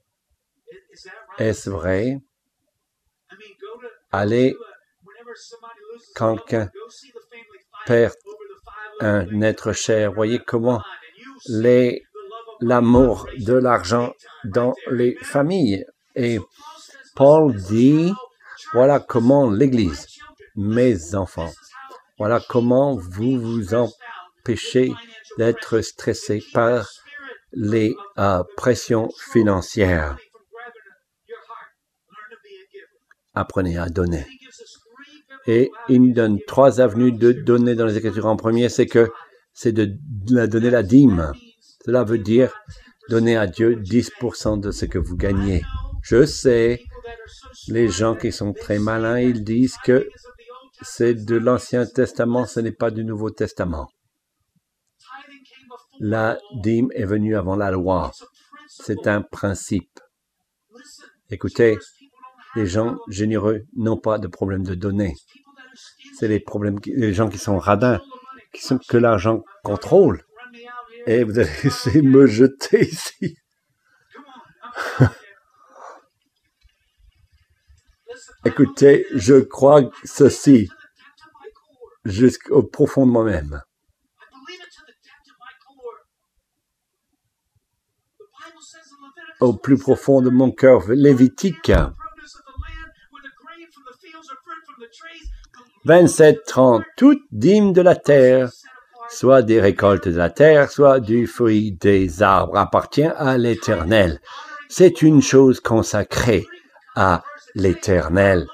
Est-ce 1.38 1.70
vrai? 1.70 2.18
Allez 4.16 4.54
quelqu'un 6.14 6.70
perd 7.84 8.14
un 9.00 9.40
être 9.40 9.72
cher, 9.72 10.12
voyez 10.12 10.38
comment 10.38 10.80
l'amour 12.60 13.26
de 13.38 13.54
l'argent 13.54 14.12
dans 14.44 14.72
les 14.88 15.16
familles. 15.16 15.84
Et 16.14 16.38
Paul 17.16 17.56
dit, 17.56 18.12
voilà 18.72 19.00
comment 19.00 19.50
l'Église, 19.50 20.06
mes 20.54 21.16
enfants, 21.16 21.52
voilà 22.16 22.40
comment 22.48 22.94
vous 22.94 23.40
vous 23.40 23.74
empêchez 23.74 24.92
d'être 25.38 25.80
stressé 25.80 26.40
par 26.52 26.88
les 27.50 27.92
euh, 28.18 28.44
pressions 28.56 29.08
financières. 29.32 30.16
Apprenez 33.34 33.78
à 33.78 33.88
donner. 33.88 34.26
Et 35.46 35.70
il 35.88 36.02
nous 36.02 36.12
donne 36.12 36.38
trois 36.46 36.80
avenues 36.80 37.12
de 37.12 37.32
donner 37.32 37.74
dans 37.74 37.86
les 37.86 37.96
Écritures. 37.96 38.26
En 38.26 38.36
premier, 38.36 38.68
c'est 38.68 38.86
que 38.86 39.10
c'est 39.52 39.72
de 39.72 39.96
donner 40.06 40.70
la 40.70 40.82
dîme. 40.82 41.32
Cela 41.84 42.04
veut 42.04 42.18
dire 42.18 42.54
donner 43.08 43.36
à 43.36 43.46
Dieu 43.46 43.76
10% 43.76 44.60
de 44.60 44.70
ce 44.70 44.86
que 44.86 44.98
vous 44.98 45.16
gagnez. 45.16 45.62
Je 46.02 46.24
sais, 46.24 46.82
les 47.68 47.88
gens 47.88 48.14
qui 48.14 48.32
sont 48.32 48.52
très 48.52 48.78
malins, 48.78 49.20
ils 49.20 49.44
disent 49.44 49.76
que 49.84 50.08
c'est 50.82 51.14
de 51.14 51.36
l'Ancien 51.36 51.86
Testament, 51.86 52.46
ce 52.46 52.60
n'est 52.60 52.72
pas 52.72 52.90
du 52.90 53.04
Nouveau 53.04 53.30
Testament. 53.30 53.88
La 56.00 56.38
dîme 56.62 56.88
est 56.94 57.04
venue 57.04 57.36
avant 57.36 57.56
la 57.56 57.70
loi. 57.70 58.12
C'est 58.68 59.06
un 59.06 59.22
principe. 59.22 60.00
Écoutez, 61.30 61.78
les 62.56 62.66
gens 62.66 62.98
généreux 63.08 63.62
n'ont 63.76 63.96
pas 63.96 64.18
de 64.18 64.28
problème 64.28 64.64
de 64.64 64.74
donner. 64.74 65.14
C'est 66.18 66.28
les 66.28 66.40
problèmes, 66.40 66.78
les 66.86 67.12
gens 67.12 67.28
qui 67.28 67.38
sont 67.38 67.58
radins, 67.58 68.00
que 68.88 68.96
l'argent 68.96 69.42
contrôle. 69.62 70.24
Et 71.06 71.24
vous 71.24 71.38
allez 71.38 72.02
me 72.02 72.26
jeter 72.26 72.86
ici. 72.86 73.36
Écoutez, 78.44 79.06
je 79.14 79.36
crois 79.36 79.90
ceci 80.04 80.68
jusqu'au 82.04 82.62
profond 82.62 83.06
de 83.06 83.10
moi-même. 83.12 83.60
au 89.40 89.52
plus 89.52 89.76
profond 89.76 90.22
de 90.22 90.30
mon 90.30 90.50
cœur 90.50 90.88
lévitique. 90.88 91.70
27, 95.84 96.44
30. 96.46 96.82
Toute 96.96 97.22
dîme 97.30 97.72
de 97.72 97.82
la 97.82 97.94
terre, 97.94 98.50
soit 99.10 99.42
des 99.42 99.60
récoltes 99.60 100.08
de 100.08 100.16
la 100.16 100.30
terre, 100.30 100.70
soit 100.70 100.98
du 101.00 101.26
fruit 101.26 101.72
des 101.72 102.22
arbres, 102.22 102.56
appartient 102.56 103.02
à 103.04 103.36
l'Éternel. 103.36 104.20
C'est 104.68 105.02
une 105.02 105.20
chose 105.20 105.60
consacrée 105.60 106.46
à 106.96 107.22
l'Éternel. 107.54 108.46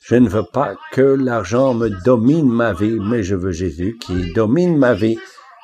Je 0.00 0.16
ne 0.16 0.28
veux 0.28 0.44
pas 0.44 0.74
que 0.90 1.00
l'argent 1.00 1.74
me 1.74 1.88
domine 2.04 2.48
ma 2.48 2.72
vie, 2.72 2.98
mais 3.00 3.22
je 3.22 3.34
veux 3.34 3.52
Jésus 3.52 3.96
qui 4.00 4.32
domine 4.32 4.76
ma 4.76 4.94
vie. 4.94 5.18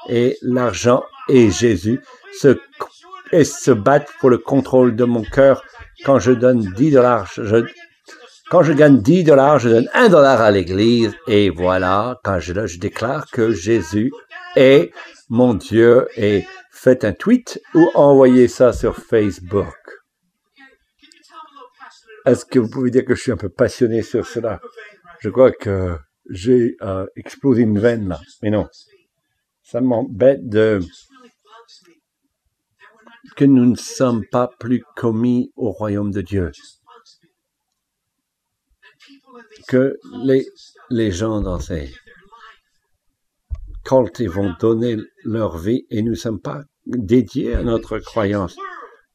Et 0.08 0.38
l'argent 0.42 1.02
et 1.28 1.50
Jésus 1.50 2.00
se 2.32 3.70
battre 3.72 4.10
pour 4.20 4.30
le 4.30 4.38
contrôle 4.38 4.96
de 4.96 5.04
mon 5.04 5.22
cœur. 5.22 5.62
Quand 6.04 6.18
je 6.18 6.32
donne 6.32 6.60
10 6.60 6.92
dollars, 6.92 7.26
je, 7.36 7.66
quand 8.50 8.62
je 8.62 8.72
gagne 8.72 9.00
10 9.00 9.24
dollars, 9.24 9.58
je 9.58 9.68
donne 9.68 9.88
1 9.92 10.08
dollar 10.08 10.40
à 10.40 10.50
l'église. 10.50 11.14
Et 11.26 11.50
voilà, 11.50 12.18
quand 12.24 12.40
je, 12.40 12.66
je 12.66 12.78
déclare 12.78 13.26
que 13.30 13.52
Jésus 13.52 14.10
est 14.56 14.90
mon 15.28 15.54
Dieu 15.54 16.08
et 16.16 16.44
faites 16.70 17.04
un 17.04 17.12
tweet 17.12 17.60
ou 17.74 17.90
envoyez 17.94 18.48
ça 18.48 18.72
sur 18.72 18.96
Facebook. 18.96 19.76
Est-ce 22.24 22.44
que 22.44 22.58
vous 22.58 22.70
pouvez 22.70 22.90
dire 22.90 23.04
que 23.04 23.14
je 23.14 23.22
suis 23.22 23.32
un 23.32 23.36
peu 23.36 23.48
passionné 23.48 24.02
sur 24.02 24.26
cela? 24.26 24.60
Je 25.20 25.28
crois 25.30 25.52
que 25.52 25.96
j'ai 26.30 26.76
euh, 26.82 27.06
explosé 27.16 27.62
une 27.62 27.78
veine 27.78 28.08
là. 28.08 28.20
Mais 28.42 28.50
non, 28.50 28.66
ça 29.62 29.80
m'embête 29.80 30.46
de 30.48 30.80
que 33.36 33.44
nous 33.44 33.66
ne 33.66 33.76
sommes 33.76 34.24
pas 34.30 34.48
plus 34.58 34.82
commis 34.96 35.52
au 35.56 35.70
royaume 35.70 36.10
de 36.10 36.22
Dieu. 36.22 36.50
Que 39.66 39.98
les, 40.90 41.10
gens 41.10 41.40
dans 41.40 41.58
ces 41.58 41.92
ils 44.18 44.28
vont 44.28 44.54
donner 44.60 44.96
leur 45.24 45.56
vie 45.56 45.86
et 45.90 46.02
nous 46.02 46.10
ne 46.10 46.16
sommes 46.16 46.40
pas 46.40 46.62
dédiés 46.86 47.54
à 47.54 47.62
notre 47.62 47.98
croyance. 47.98 48.54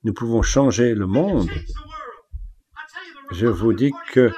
Nous 0.03 0.13
pouvons 0.13 0.41
changer 0.41 0.95
le 0.95 1.05
monde. 1.05 1.49
Je 3.31 3.45
vous 3.45 3.73
dis 3.73 3.91
que 4.11 4.31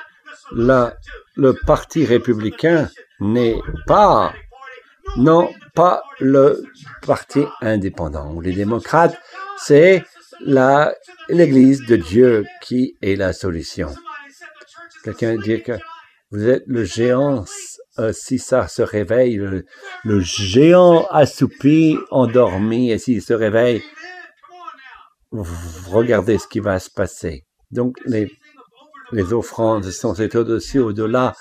le 0.52 1.54
Parti 1.66 2.06
républicain 2.06 2.90
n'est 3.22 3.62
pas, 3.88 4.34
non, 5.16 5.50
pas 5.74 6.04
le 6.20 6.64
Parti 7.02 7.46
indépendant. 7.62 8.40
Les 8.42 8.54
démocrates 8.54 9.18
c'est 9.58 10.04
l'Église 11.30 11.86
de 11.86 11.96
Dieu 11.96 12.46
qui 12.62 12.96
est 13.02 13.16
la 13.16 13.34
solution. 13.34 13.94
Quelqu'un 15.04 15.38
dit 15.38 15.62
que 15.62 15.74
vous 16.36 16.50
êtes 16.50 16.64
le 16.68 16.84
géant, 16.84 17.46
euh, 17.98 18.12
si 18.14 18.40
ça 18.40 18.68
se 18.68 18.82
réveille, 18.82 19.38
le, 20.04 20.20
géant 20.20 21.06
assoupi, 21.10 21.98
endormi, 22.12 22.92
et 22.92 22.98
s'il 22.98 23.22
se 23.22 23.34
réveille, 23.34 23.82
regardez 25.32 26.38
ce 26.38 26.48
qui 26.48 26.60
va 26.60 26.80
se 26.80 26.90
passer. 26.90 27.46
Donc, 27.72 27.96
les, 28.06 28.30
offrandes 29.32 29.86
sont 29.92 30.20
au-dessus, 30.20 30.80
au-delà 30.80 31.34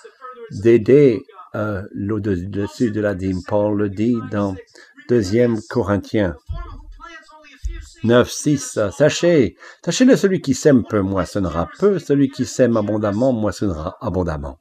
d'aider 0.53 1.23
euh, 1.57 1.83
l'au-dessus 1.93 2.93
de 2.93 3.01
la 3.01 3.17
dîme. 3.17 3.41
Paul 3.49 3.77
le 3.77 3.89
dit 3.89 4.17
dans 4.31 4.55
2 5.09 5.23
Corinthiens 5.69 6.37
9, 8.05 8.31
6. 8.31 8.79
Sachez, 8.97 9.57
sachez-le, 9.85 10.15
celui 10.17 10.41
qui 10.41 10.55
sème 10.55 10.85
peu 10.89 11.01
moissonnera 11.01 11.69
peu, 11.81 11.99
celui 11.99 12.29
qui 12.29 12.45
sème 12.45 12.77
abondamment 12.77 13.33
moissonnera 13.33 13.97
abondamment. 14.01 14.59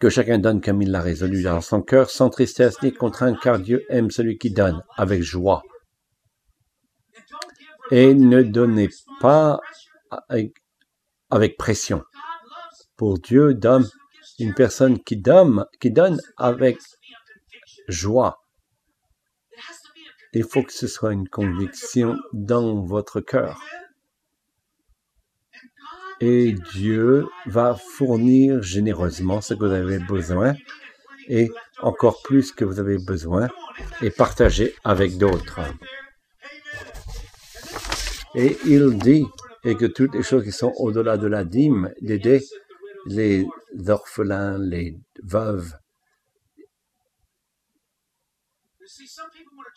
Que 0.00 0.08
chacun 0.08 0.38
donne 0.38 0.62
comme 0.62 0.80
il 0.80 0.90
l'a 0.90 1.02
résolu 1.02 1.42
dans 1.42 1.60
son 1.60 1.82
cœur, 1.82 2.08
sans 2.08 2.30
tristesse 2.30 2.80
ni 2.82 2.90
contrainte, 2.90 3.38
car 3.42 3.58
Dieu 3.58 3.84
aime 3.90 4.10
celui 4.10 4.38
qui 4.38 4.50
donne 4.50 4.82
avec 4.96 5.22
joie. 5.22 5.62
Et 7.90 8.14
ne 8.14 8.42
donnez 8.42 8.88
pas 9.20 9.60
avec, 11.28 11.56
pression. 11.58 12.02
Pour 12.96 13.18
Dieu, 13.18 13.52
donne 13.52 13.86
une 14.38 14.54
personne 14.54 15.02
qui 15.02 15.18
donne, 15.18 15.66
qui 15.80 15.90
donne 15.90 16.18
avec 16.38 16.78
joie. 17.88 18.38
Il 20.32 20.44
faut 20.44 20.62
que 20.62 20.72
ce 20.72 20.86
soit 20.86 21.12
une 21.12 21.28
conviction 21.28 22.16
dans 22.32 22.86
votre 22.86 23.20
cœur. 23.20 23.60
Et 26.20 26.54
Dieu 26.74 27.26
va 27.46 27.74
fournir 27.74 28.62
généreusement 28.62 29.40
ce 29.40 29.54
que 29.54 29.64
vous 29.64 29.72
avez 29.72 29.98
besoin 29.98 30.54
et 31.28 31.50
encore 31.80 32.22
plus 32.22 32.52
que 32.52 32.64
vous 32.64 32.78
avez 32.78 32.98
besoin 32.98 33.48
et 34.02 34.10
partager 34.10 34.74
avec 34.84 35.16
d'autres. 35.16 35.60
Et 38.34 38.58
il 38.66 38.98
dit 38.98 39.26
et 39.64 39.76
que 39.76 39.86
toutes 39.86 40.14
les 40.14 40.22
choses 40.22 40.44
qui 40.44 40.52
sont 40.52 40.72
au-delà 40.76 41.16
de 41.16 41.26
la 41.26 41.44
dîme, 41.44 41.92
d'aider 42.00 42.42
les 43.06 43.46
orphelins, 43.88 44.58
les 44.58 44.98
veuves, 45.22 45.74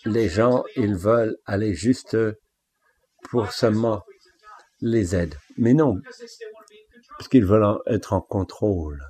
les 0.05 0.27
gens, 0.27 0.63
ils 0.75 0.95
veulent 0.95 1.37
aller 1.45 1.73
juste 1.73 2.17
pour 3.29 3.51
seulement 3.51 4.03
les 4.83 5.15
aides. 5.15 5.35
Mais 5.57 5.73
non, 5.73 5.99
parce 7.17 7.27
qu'ils 7.29 7.45
veulent 7.45 7.79
être 7.87 8.13
en 8.13 8.21
contrôle. 8.21 9.01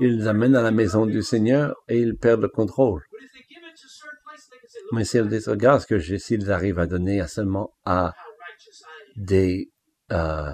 Ils 0.00 0.28
amènent 0.28 0.56
à 0.56 0.62
la 0.62 0.72
maison 0.72 1.06
du 1.06 1.22
Seigneur 1.22 1.74
et 1.88 1.98
ils 1.98 2.16
perdent 2.16 2.42
le 2.42 2.48
contrôle. 2.48 3.02
Mais 4.92 5.04
s'ils 5.04 5.28
disent, 5.28 5.48
regarde 5.48 5.80
ce 5.80 5.86
que 5.86 6.18
s'ils 6.18 6.50
arrivent 6.50 6.78
à 6.78 6.86
donner 6.86 7.20
à 7.20 7.28
seulement 7.28 7.72
à 7.84 8.12
des, 9.16 9.70
euh, 10.12 10.52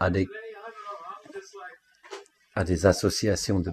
à 0.00 0.10
des 2.64 2.86
associations 2.86 3.60
de, 3.60 3.70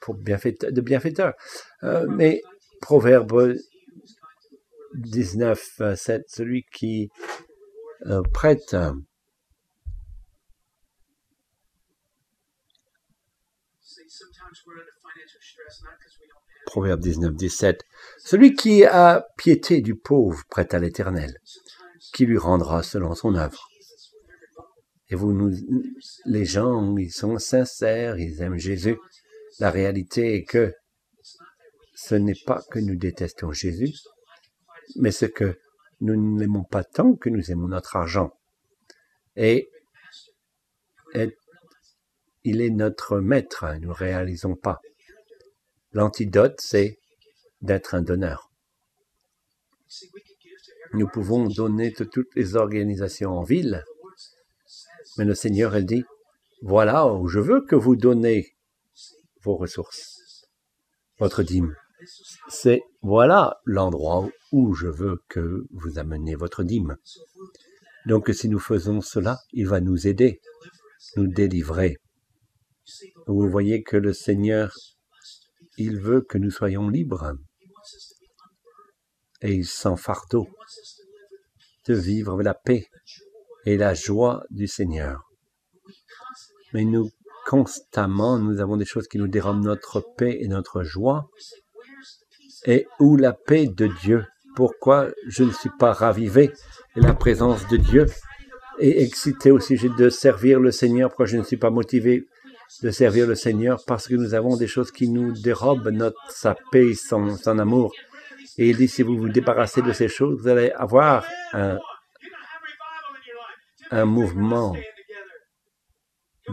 pour 0.00 0.14
de 0.16 0.80
bienfaiteurs. 0.80 1.34
Euh, 1.84 2.06
mais 2.08 2.42
Proverbe 2.80 3.54
19, 4.94 5.94
7, 5.96 6.22
celui 6.28 6.64
qui 6.72 7.10
euh, 8.06 8.22
prête 8.32 8.76
Proverbe 16.66 17.00
19, 17.00 17.34
17. 17.34 17.84
Celui 18.18 18.54
qui 18.54 18.84
a 18.84 19.26
piété 19.36 19.80
du 19.80 19.96
pauvre 19.96 20.42
prête 20.48 20.74
à 20.74 20.78
l'Éternel, 20.78 21.38
qui 22.12 22.26
lui 22.26 22.38
rendra 22.38 22.82
selon 22.82 23.14
son 23.14 23.34
œuvre. 23.34 23.68
Et 25.08 25.16
vous, 25.16 25.32
nous, 25.32 25.52
les 26.26 26.44
gens, 26.44 26.96
ils 26.96 27.10
sont 27.10 27.38
sincères, 27.38 28.18
ils 28.18 28.40
aiment 28.42 28.58
Jésus. 28.58 28.96
La 29.58 29.70
réalité 29.70 30.36
est 30.36 30.44
que 30.44 30.72
ce 31.94 32.14
n'est 32.14 32.38
pas 32.46 32.62
que 32.70 32.78
nous 32.78 32.96
détestons 32.96 33.52
Jésus, 33.52 33.92
mais 34.96 35.10
ce 35.10 35.26
que 35.26 35.58
nous 36.00 36.16
ne 36.16 36.40
l'aimons 36.40 36.64
pas 36.64 36.84
tant 36.84 37.14
que 37.14 37.28
nous 37.28 37.50
aimons 37.50 37.68
notre 37.68 37.96
argent. 37.96 38.32
Et, 39.36 39.70
il 42.42 42.60
est 42.62 42.70
notre 42.70 43.18
maître, 43.18 43.66
nous 43.80 43.88
ne 43.88 43.94
réalisons 43.94 44.56
pas. 44.56 44.80
L'antidote, 45.92 46.58
c'est 46.60 46.98
d'être 47.60 47.94
un 47.94 48.02
donneur. 48.02 48.50
Nous 50.94 51.08
pouvons 51.08 51.46
donner 51.46 51.90
de 51.90 52.04
toutes 52.04 52.34
les 52.34 52.56
organisations 52.56 53.32
en 53.32 53.42
ville, 53.42 53.84
mais 55.18 55.24
le 55.24 55.34
Seigneur, 55.34 55.76
elle 55.76 55.84
dit, 55.84 56.04
voilà 56.62 57.06
où 57.06 57.28
je 57.28 57.40
veux 57.40 57.60
que 57.62 57.76
vous 57.76 57.96
donnez 57.96 58.56
vos 59.42 59.56
ressources, 59.56 60.46
votre 61.18 61.42
dîme. 61.42 61.76
C'est 62.48 62.82
voilà 63.02 63.60
l'endroit 63.64 64.28
où 64.52 64.74
je 64.74 64.86
veux 64.86 65.22
que 65.28 65.66
vous 65.70 65.98
ameniez 65.98 66.34
votre 66.34 66.62
dîme. 66.62 66.96
Donc 68.06 68.30
si 68.32 68.48
nous 68.48 68.58
faisons 68.58 69.00
cela, 69.00 69.38
il 69.52 69.68
va 69.68 69.80
nous 69.80 70.06
aider, 70.06 70.40
nous 71.16 71.26
délivrer. 71.26 71.98
Vous 73.26 73.48
voyez 73.48 73.82
que 73.82 73.96
le 73.96 74.12
Seigneur, 74.12 74.74
il 75.76 76.00
veut 76.00 76.22
que 76.22 76.38
nous 76.38 76.50
soyons 76.50 76.88
libres 76.88 77.34
et 79.42 79.62
sans 79.62 79.96
fardeau, 79.96 80.48
de 81.86 81.94
vivre 81.94 82.42
la 82.42 82.54
paix 82.54 82.88
et 83.64 83.76
la 83.76 83.94
joie 83.94 84.44
du 84.50 84.66
Seigneur. 84.66 85.30
Mais 86.72 86.84
nous, 86.84 87.10
constamment, 87.46 88.38
nous 88.38 88.60
avons 88.60 88.76
des 88.76 88.84
choses 88.84 89.08
qui 89.08 89.18
nous 89.18 89.28
dérament 89.28 89.62
notre 89.62 90.00
paix 90.16 90.38
et 90.40 90.48
notre 90.48 90.82
joie. 90.82 91.30
Et 92.66 92.86
où 92.98 93.16
la 93.16 93.32
paix 93.32 93.66
de 93.66 93.86
Dieu 94.02 94.24
Pourquoi 94.56 95.08
je 95.26 95.44
ne 95.44 95.52
suis 95.52 95.70
pas 95.78 95.92
ravivé 95.92 96.52
et 96.96 97.00
la 97.00 97.14
présence 97.14 97.66
de 97.68 97.76
Dieu 97.76 98.06
et 98.78 99.02
excité 99.02 99.50
au 99.50 99.60
sujet 99.60 99.88
de 99.96 100.08
servir 100.10 100.60
le 100.60 100.70
Seigneur 100.70 101.10
Pourquoi 101.10 101.26
je 101.26 101.36
ne 101.36 101.42
suis 101.42 101.56
pas 101.56 101.70
motivé 101.70 102.26
de 102.82 102.90
servir 102.90 103.26
le 103.26 103.34
Seigneur? 103.34 103.82
Parce 103.86 104.08
que 104.08 104.14
nous 104.14 104.34
avons 104.34 104.56
des 104.56 104.66
choses 104.66 104.90
qui 104.90 105.08
nous 105.08 105.32
dérobent 105.32 105.90
notre, 105.90 106.18
sa 106.30 106.56
paix, 106.72 106.94
son, 106.94 107.36
son 107.36 107.58
amour. 107.58 107.92
Et 108.58 108.70
il 108.70 108.76
dit, 108.76 108.88
si 108.88 109.02
vous 109.02 109.16
vous 109.16 109.28
débarrassez 109.28 109.82
de 109.82 109.92
ces 109.92 110.08
choses, 110.08 110.40
vous 110.40 110.48
allez 110.48 110.70
avoir 110.72 111.24
un, 111.52 111.78
un 113.90 114.04
mouvement 114.04 114.76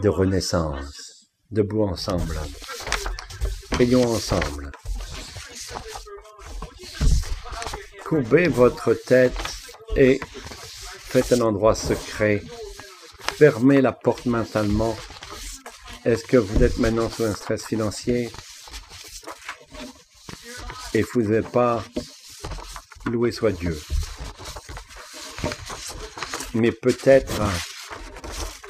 de 0.02 0.08
renaissance, 0.08 1.30
debout 1.50 1.82
ensemble. 1.82 2.36
Prions 3.70 4.02
ensemble. 4.02 4.70
Courbez 8.08 8.48
votre 8.48 8.94
tête 8.94 9.36
et 9.96 10.18
faites 10.22 11.32
un 11.32 11.42
endroit 11.42 11.74
secret. 11.74 12.42
Fermez 13.36 13.80
la 13.80 13.92
porte 13.92 14.26
mentalement. 14.26 14.96
Est-ce 16.04 16.24
que 16.24 16.38
vous 16.38 16.62
êtes 16.62 16.78
maintenant 16.78 17.10
sous 17.10 17.24
un 17.24 17.34
stress 17.34 17.64
financier? 17.64 18.30
Et 20.94 21.04
vous 21.12 21.22
n'êtes 21.22 21.50
pas 21.50 21.84
loué 23.06 23.30
soit 23.30 23.52
Dieu? 23.52 23.78
mais 26.54 26.72
peut-être 26.72 27.42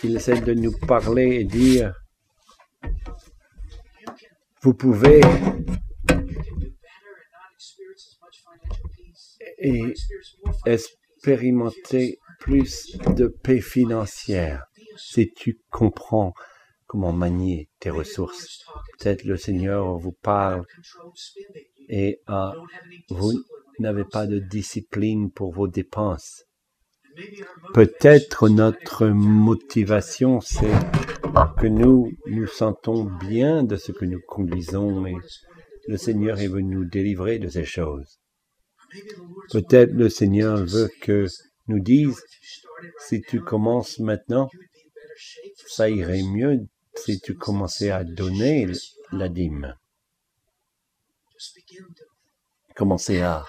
il 0.03 0.17
essaie 0.17 0.41
de 0.41 0.55
nous 0.55 0.73
parler 0.87 1.39
et 1.41 1.45
dire, 1.45 1.93
vous 4.63 4.75
pouvez 4.75 5.21
et 9.61 9.83
expérimenter 10.67 12.19
plus 12.41 12.97
de 13.17 13.27
paix 13.27 13.61
financière 13.61 14.65
si 14.97 15.33
tu 15.33 15.61
comprends 15.71 16.33
comment 16.87 17.13
manier 17.13 17.69
tes 17.81 17.91
ressources. 17.91 18.65
Peut-être 18.99 19.25
le 19.25 19.37
Seigneur 19.37 19.97
vous 19.99 20.17
parle 20.23 20.65
et 21.89 22.21
ah, 22.27 22.53
vous 23.11 23.33
n'avez 23.79 24.05
pas 24.05 24.27
de 24.27 24.39
discipline 24.39 25.31
pour 25.31 25.53
vos 25.53 25.69
dépenses. 25.69 26.45
Peut-être 27.75 28.49
notre 28.49 29.07
motivation, 29.07 30.41
c'est 30.41 30.73
que 31.61 31.67
nous 31.67 32.13
nous 32.27 32.47
sentons 32.47 33.05
bien 33.05 33.65
de 33.65 33.77
ce 33.77 33.93
que 33.93 34.05
nous 34.05 34.21
conduisons 34.27 35.05
et 35.07 35.17
le 35.89 35.97
Seigneur 35.97 36.39
est 36.39 36.49
venu 36.49 36.77
nous 36.77 36.85
délivrer 36.85 37.39
de 37.39 37.49
ces 37.49 37.65
choses. 37.65 38.18
Peut-être 39.51 39.93
le 39.93 40.09
Seigneur 40.09 40.65
veut 40.65 40.91
que 41.01 41.27
nous 41.67 41.81
dise, 41.81 42.23
si 43.07 43.21
tu 43.21 43.41
commences 43.41 43.99
maintenant, 43.99 44.49
ça 45.67 45.91
irait 45.91 46.23
mieux 46.23 46.67
si 46.97 47.21
tu 47.21 47.35
commençais 47.35 47.91
à 47.91 48.05
donner 48.05 48.67
la 49.13 49.29
dîme. 49.29 49.75
Commencez 52.75 53.21
à 53.21 53.45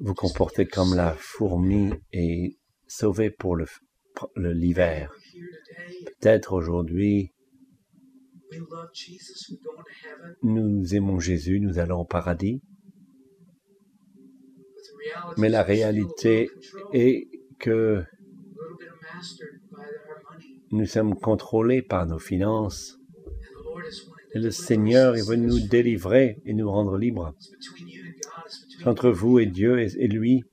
vous 0.00 0.14
comportez 0.14 0.66
comme 0.66 0.94
la 0.94 1.14
fourmi 1.14 1.92
et 2.12 2.58
sauvé 2.86 3.30
pour 3.30 3.56
l'hiver. 4.36 5.12
Peut-être 6.20 6.52
aujourd'hui, 6.52 7.32
nous 10.42 10.94
aimons 10.94 11.20
Jésus, 11.20 11.60
nous 11.60 11.78
allons 11.78 12.00
au 12.00 12.04
paradis. 12.04 12.60
Mais 15.36 15.48
la 15.48 15.62
réalité 15.62 16.50
est 16.92 17.28
que 17.58 18.02
nous 20.70 20.86
sommes 20.86 21.14
contrôlés 21.14 21.82
par 21.82 22.06
nos 22.06 22.18
finances. 22.18 22.98
Et 24.34 24.40
le 24.40 24.50
Seigneur 24.50 25.16
est 25.16 25.26
venu 25.26 25.46
nous 25.46 25.60
délivrer 25.60 26.38
et 26.44 26.52
nous 26.52 26.70
rendre 26.70 26.96
libres 26.98 27.34
entre 28.84 29.10
vous 29.10 29.38
et 29.38 29.46
Dieu 29.46 29.78
et, 29.78 30.08
lui. 30.08 30.44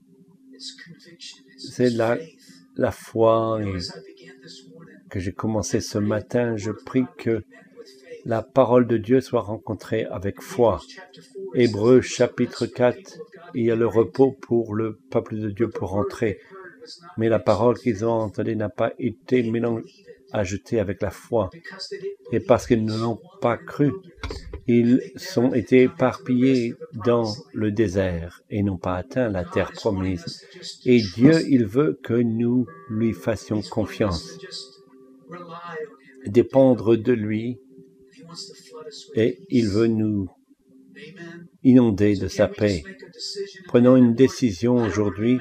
C'est 1.58 1.90
la, 1.90 2.18
foi 2.92 3.60
que 5.10 5.18
j'ai 5.18 5.32
commencé 5.32 5.80
ce 5.80 5.98
matin. 5.98 6.56
Je 6.56 6.70
prie 6.70 7.04
que 7.18 7.42
la 8.24 8.42
parole 8.42 8.86
de 8.86 8.96
Dieu 8.96 9.20
soit 9.20 9.40
rencontrée 9.40 10.04
avec 10.04 10.40
foi. 10.40 10.80
Hébreu 11.54 12.00
chapitre 12.00 12.66
4, 12.66 13.18
il 13.54 13.64
y 13.66 13.70
a 13.70 13.76
le 13.76 13.86
repos 13.86 14.32
pour 14.32 14.74
le 14.74 14.98
peuple 15.10 15.38
de 15.38 15.50
Dieu 15.50 15.68
pour 15.68 15.90
rentrer. 15.90 16.38
Mais 17.16 17.28
la 17.28 17.38
parole 17.38 17.78
qu'ils 17.78 18.04
ont 18.04 18.10
entendue 18.10 18.56
n'a 18.56 18.68
pas 18.68 18.92
été 18.98 19.42
ajoutée 20.32 20.80
avec 20.80 21.02
la 21.02 21.10
foi. 21.10 21.50
Et 22.32 22.40
parce 22.40 22.66
qu'ils 22.66 22.84
ne 22.84 22.96
l'ont 22.96 23.20
pas 23.40 23.56
cru, 23.56 23.92
ils 24.66 25.00
sont 25.16 25.52
été 25.52 25.82
éparpillés 25.82 26.74
dans 27.04 27.32
le 27.52 27.70
désert 27.70 28.42
et 28.50 28.62
n'ont 28.62 28.78
pas 28.78 28.96
atteint 28.96 29.28
la 29.28 29.44
terre 29.44 29.72
promise. 29.72 30.44
Et 30.84 31.00
Dieu, 31.00 31.34
il 31.48 31.66
veut 31.66 31.98
que 32.02 32.14
nous 32.14 32.66
lui 32.88 33.12
fassions 33.12 33.60
confiance, 33.62 34.38
dépendre 36.26 36.96
de 36.96 37.12
lui, 37.12 37.58
et 39.14 39.38
il 39.50 39.68
veut 39.68 39.88
nous 39.88 40.30
inonder 41.64 42.16
de 42.16 42.28
sa 42.28 42.48
paix. 42.48 42.82
Prenons 43.66 43.96
une 43.96 44.14
décision 44.14 44.76
aujourd'hui. 44.76 45.38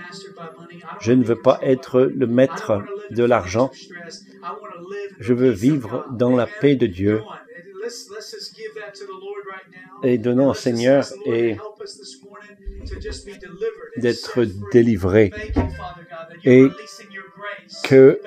Je 0.99 1.11
ne 1.11 1.23
veux 1.23 1.39
pas 1.39 1.59
être 1.61 2.01
le 2.01 2.27
maître 2.27 2.83
de 3.09 3.23
l'argent. 3.23 3.71
Je 5.19 5.33
veux 5.33 5.49
vivre 5.49 6.05
dans 6.11 6.35
la 6.35 6.47
paix 6.47 6.75
de 6.75 6.87
Dieu. 6.87 7.21
Et 10.03 10.17
donnons 10.17 10.49
au 10.49 10.53
Seigneur 10.53 11.05
et 11.25 11.57
d'être 13.97 14.45
délivré. 14.71 15.31
Et 16.43 16.67
que 17.83 18.19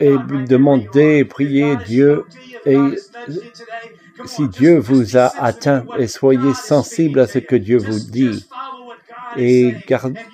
et 0.00 0.14
demandez, 0.48 1.24
priez 1.24 1.76
Dieu 1.86 2.24
et 2.64 2.78
si 4.24 4.48
Dieu 4.48 4.78
vous 4.78 5.16
a 5.16 5.32
atteint 5.38 5.84
et 5.98 6.06
soyez 6.06 6.54
sensible 6.54 7.20
à 7.20 7.26
ce 7.26 7.38
que 7.38 7.56
Dieu 7.56 7.78
vous 7.78 7.98
dit 7.98 8.46
et 9.36 9.74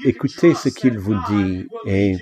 écoutez 0.04 0.54
ce 0.54 0.68
qu'il 0.68 0.98
vous 0.98 1.16
dit 1.28 1.66
et 1.86 2.16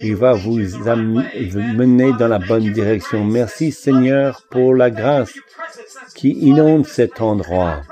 il 0.00 0.14
va 0.14 0.34
vous 0.34 0.58
mener 0.58 2.12
dans 2.18 2.28
la 2.28 2.38
bonne 2.38 2.72
direction. 2.72 3.24
Merci 3.24 3.72
Seigneur 3.72 4.42
pour 4.50 4.74
la 4.74 4.90
grâce 4.90 5.32
qui 6.14 6.30
inonde 6.30 6.86
cet 6.86 7.20
endroit. 7.20 7.82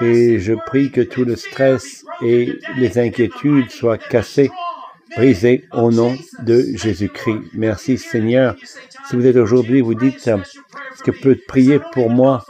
Et 0.00 0.38
je 0.38 0.52
prie 0.52 0.90
que 0.90 1.00
tout 1.00 1.24
le 1.24 1.36
stress 1.36 2.04
et 2.22 2.58
les 2.76 2.98
inquiétudes 2.98 3.70
soient 3.70 3.98
cassés, 3.98 4.50
brisés 5.16 5.64
au 5.72 5.90
nom 5.90 6.16
de 6.42 6.64
Jésus-Christ. 6.74 7.40
Merci 7.54 7.98
Seigneur. 7.98 8.56
Si 9.08 9.16
vous 9.16 9.26
êtes 9.26 9.36
aujourd'hui, 9.36 9.80
vous 9.80 9.94
dites, 9.94 10.26
est-ce 10.26 11.02
que 11.02 11.10
peut 11.10 11.38
prier 11.46 11.80
pour 11.92 12.10
moi? 12.10 12.44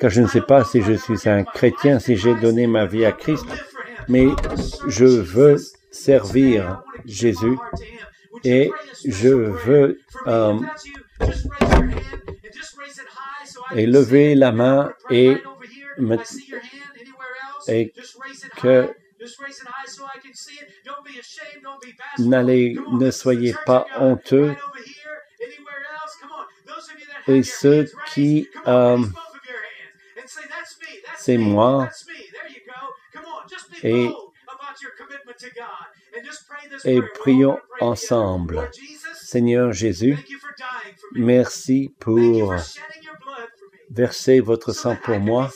Car 0.00 0.10
je 0.10 0.22
ne 0.22 0.26
sais 0.26 0.40
pas 0.40 0.64
si 0.64 0.80
je 0.82 0.94
suis 0.94 1.28
un 1.28 1.44
chrétien, 1.44 1.98
si 1.98 2.16
j'ai 2.16 2.34
donné 2.34 2.66
ma 2.66 2.86
vie 2.86 3.04
à 3.04 3.12
Christ, 3.12 3.46
mais 4.08 4.28
je 4.88 5.04
veux 5.04 5.56
servir 5.90 6.82
Jésus 7.04 7.56
et 8.44 8.70
je 9.04 9.28
veux 9.28 10.00
euh, 10.26 10.58
et 13.74 13.86
lever 13.86 14.34
la 14.34 14.52
main 14.52 14.92
et, 15.10 15.36
et 17.68 17.92
que 18.60 18.94
n'allez, 22.18 22.76
ne 22.92 23.10
soyez 23.10 23.54
pas 23.66 23.86
honteux. 23.98 24.54
Et 27.28 27.42
ceux 27.42 27.90
qui, 28.12 28.48
euh, 28.66 28.98
c'est 31.16 31.38
moi, 31.38 31.88
et, 33.82 34.10
et 36.84 37.00
prions 37.20 37.58
ensemble. 37.80 38.70
Seigneur 39.14 39.72
Jésus, 39.72 40.16
merci 41.14 41.94
pour 41.98 42.54
verser 43.90 44.40
votre 44.40 44.72
sang 44.72 44.96
pour 44.96 45.18
moi, 45.18 45.50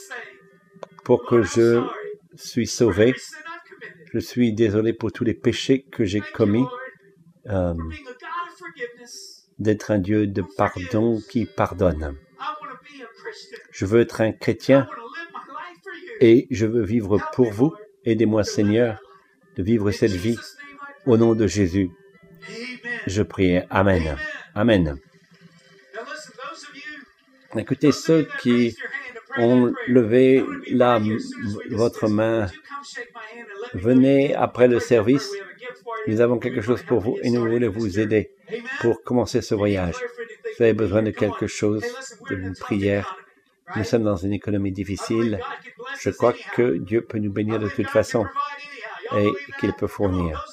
pour 1.03 1.25
que 1.25 1.43
je 1.43 1.83
suis 2.35 2.67
sauvé. 2.67 3.15
Je 4.11 4.19
suis 4.19 4.53
désolé 4.53 4.93
pour 4.93 5.11
tous 5.11 5.23
les 5.23 5.33
péchés 5.35 5.83
que 5.83 6.03
j'ai 6.03 6.21
commis. 6.21 6.65
Euh, 7.47 7.73
d'être 9.59 9.91
un 9.91 9.99
Dieu 9.99 10.27
de 10.27 10.41
pardon 10.57 11.21
qui 11.29 11.45
pardonne. 11.45 12.15
Je 13.71 13.85
veux 13.85 14.01
être 14.01 14.21
un 14.21 14.31
chrétien 14.31 14.87
et 16.21 16.47
je 16.49 16.65
veux 16.65 16.83
vivre 16.83 17.19
pour 17.33 17.51
vous. 17.51 17.73
Aidez-moi, 18.05 18.43
Seigneur, 18.43 19.01
de 19.55 19.63
vivre 19.63 19.91
cette 19.91 20.11
vie 20.11 20.37
au 21.05 21.17
nom 21.17 21.35
de 21.35 21.47
Jésus. 21.47 21.89
Je 23.07 23.23
prie. 23.23 23.59
Amen. 23.69 24.17
Amen. 24.55 24.97
Écoutez, 27.57 27.91
ceux 27.91 28.27
qui 28.41 28.75
ont 29.37 29.73
levé 29.87 30.43
votre 31.71 32.07
main, 32.07 32.47
venez 33.73 34.35
après 34.35 34.67
le 34.67 34.79
service. 34.79 35.31
Nous 36.07 36.21
avons 36.21 36.39
quelque 36.39 36.61
chose 36.61 36.81
pour 36.83 36.99
vous 36.99 37.17
et 37.21 37.29
nous 37.29 37.45
voulons 37.45 37.69
vous 37.69 37.99
aider 37.99 38.31
pour 38.81 39.03
commencer 39.03 39.41
ce 39.41 39.55
voyage. 39.55 39.95
Vous 40.57 40.63
avez 40.63 40.73
besoin 40.73 41.03
de 41.03 41.11
quelque 41.11 41.47
chose, 41.47 41.83
de 42.29 42.59
prière. 42.59 43.17
Nous 43.75 43.83
sommes 43.83 44.03
dans 44.03 44.15
une 44.15 44.33
économie 44.33 44.71
difficile. 44.71 45.39
Je 45.99 46.09
crois 46.09 46.33
que 46.55 46.77
Dieu 46.77 47.01
peut 47.01 47.19
nous 47.19 47.31
bénir 47.31 47.59
de 47.59 47.69
toute 47.69 47.87
façon 47.87 48.25
et 49.17 49.29
qu'il 49.59 49.73
peut 49.73 49.87
fournir. 49.87 50.45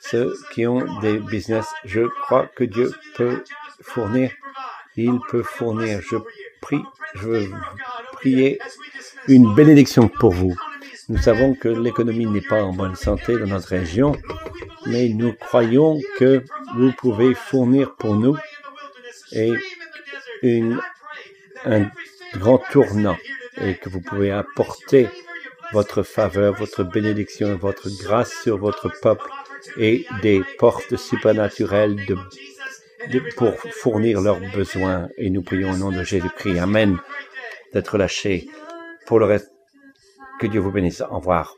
Ceux 0.00 0.34
qui 0.52 0.66
ont 0.66 1.00
des 1.00 1.18
business, 1.18 1.66
je 1.84 2.02
crois 2.22 2.46
que 2.46 2.64
Dieu 2.64 2.92
peut 3.16 3.42
fournir. 3.80 4.30
Il 4.96 5.18
peut 5.28 5.42
fournir. 5.42 6.00
Je 6.02 6.16
prie, 6.60 6.82
je 7.14 7.20
veux 7.20 7.50
prier 8.12 8.58
une 9.28 9.54
bénédiction 9.54 10.08
pour 10.08 10.32
vous. 10.32 10.54
Nous 11.12 11.18
savons 11.18 11.54
que 11.54 11.68
l'économie 11.68 12.24
n'est 12.24 12.40
pas 12.40 12.62
en 12.62 12.72
bonne 12.72 12.94
santé 12.94 13.38
dans 13.38 13.46
notre 13.46 13.68
région, 13.68 14.16
mais 14.86 15.10
nous 15.10 15.34
croyons 15.34 16.00
que 16.18 16.42
vous 16.74 16.90
pouvez 16.92 17.34
fournir 17.34 17.94
pour 17.96 18.14
nous 18.14 18.34
et 19.30 19.52
une, 20.40 20.80
un 21.66 21.90
grand 22.38 22.62
tournant 22.70 23.18
et 23.60 23.74
que 23.74 23.90
vous 23.90 24.00
pouvez 24.00 24.30
apporter 24.30 25.06
votre 25.74 26.02
faveur, 26.02 26.54
votre 26.54 26.82
bénédiction, 26.82 27.56
votre 27.56 27.90
grâce 28.02 28.32
sur 28.42 28.56
votre 28.56 28.90
peuple 29.02 29.28
et 29.76 30.06
des 30.22 30.40
portes 30.58 30.96
supernaturelles 30.96 31.96
de, 32.06 33.20
pour 33.36 33.52
fournir 33.70 34.22
leurs 34.22 34.40
besoins. 34.54 35.10
Et 35.18 35.28
nous 35.28 35.42
prions 35.42 35.72
au 35.72 35.76
nom 35.76 35.90
de 35.90 36.04
Jésus-Christ. 36.04 36.58
Amen. 36.58 36.96
D'être 37.74 37.98
lâché. 37.98 38.48
Pour 39.04 39.18
le 39.18 39.26
reste, 39.26 39.51
que 40.42 40.48
Dieu 40.48 40.60
vous 40.60 40.72
bénisse. 40.72 41.02
Au 41.08 41.18
revoir. 41.18 41.56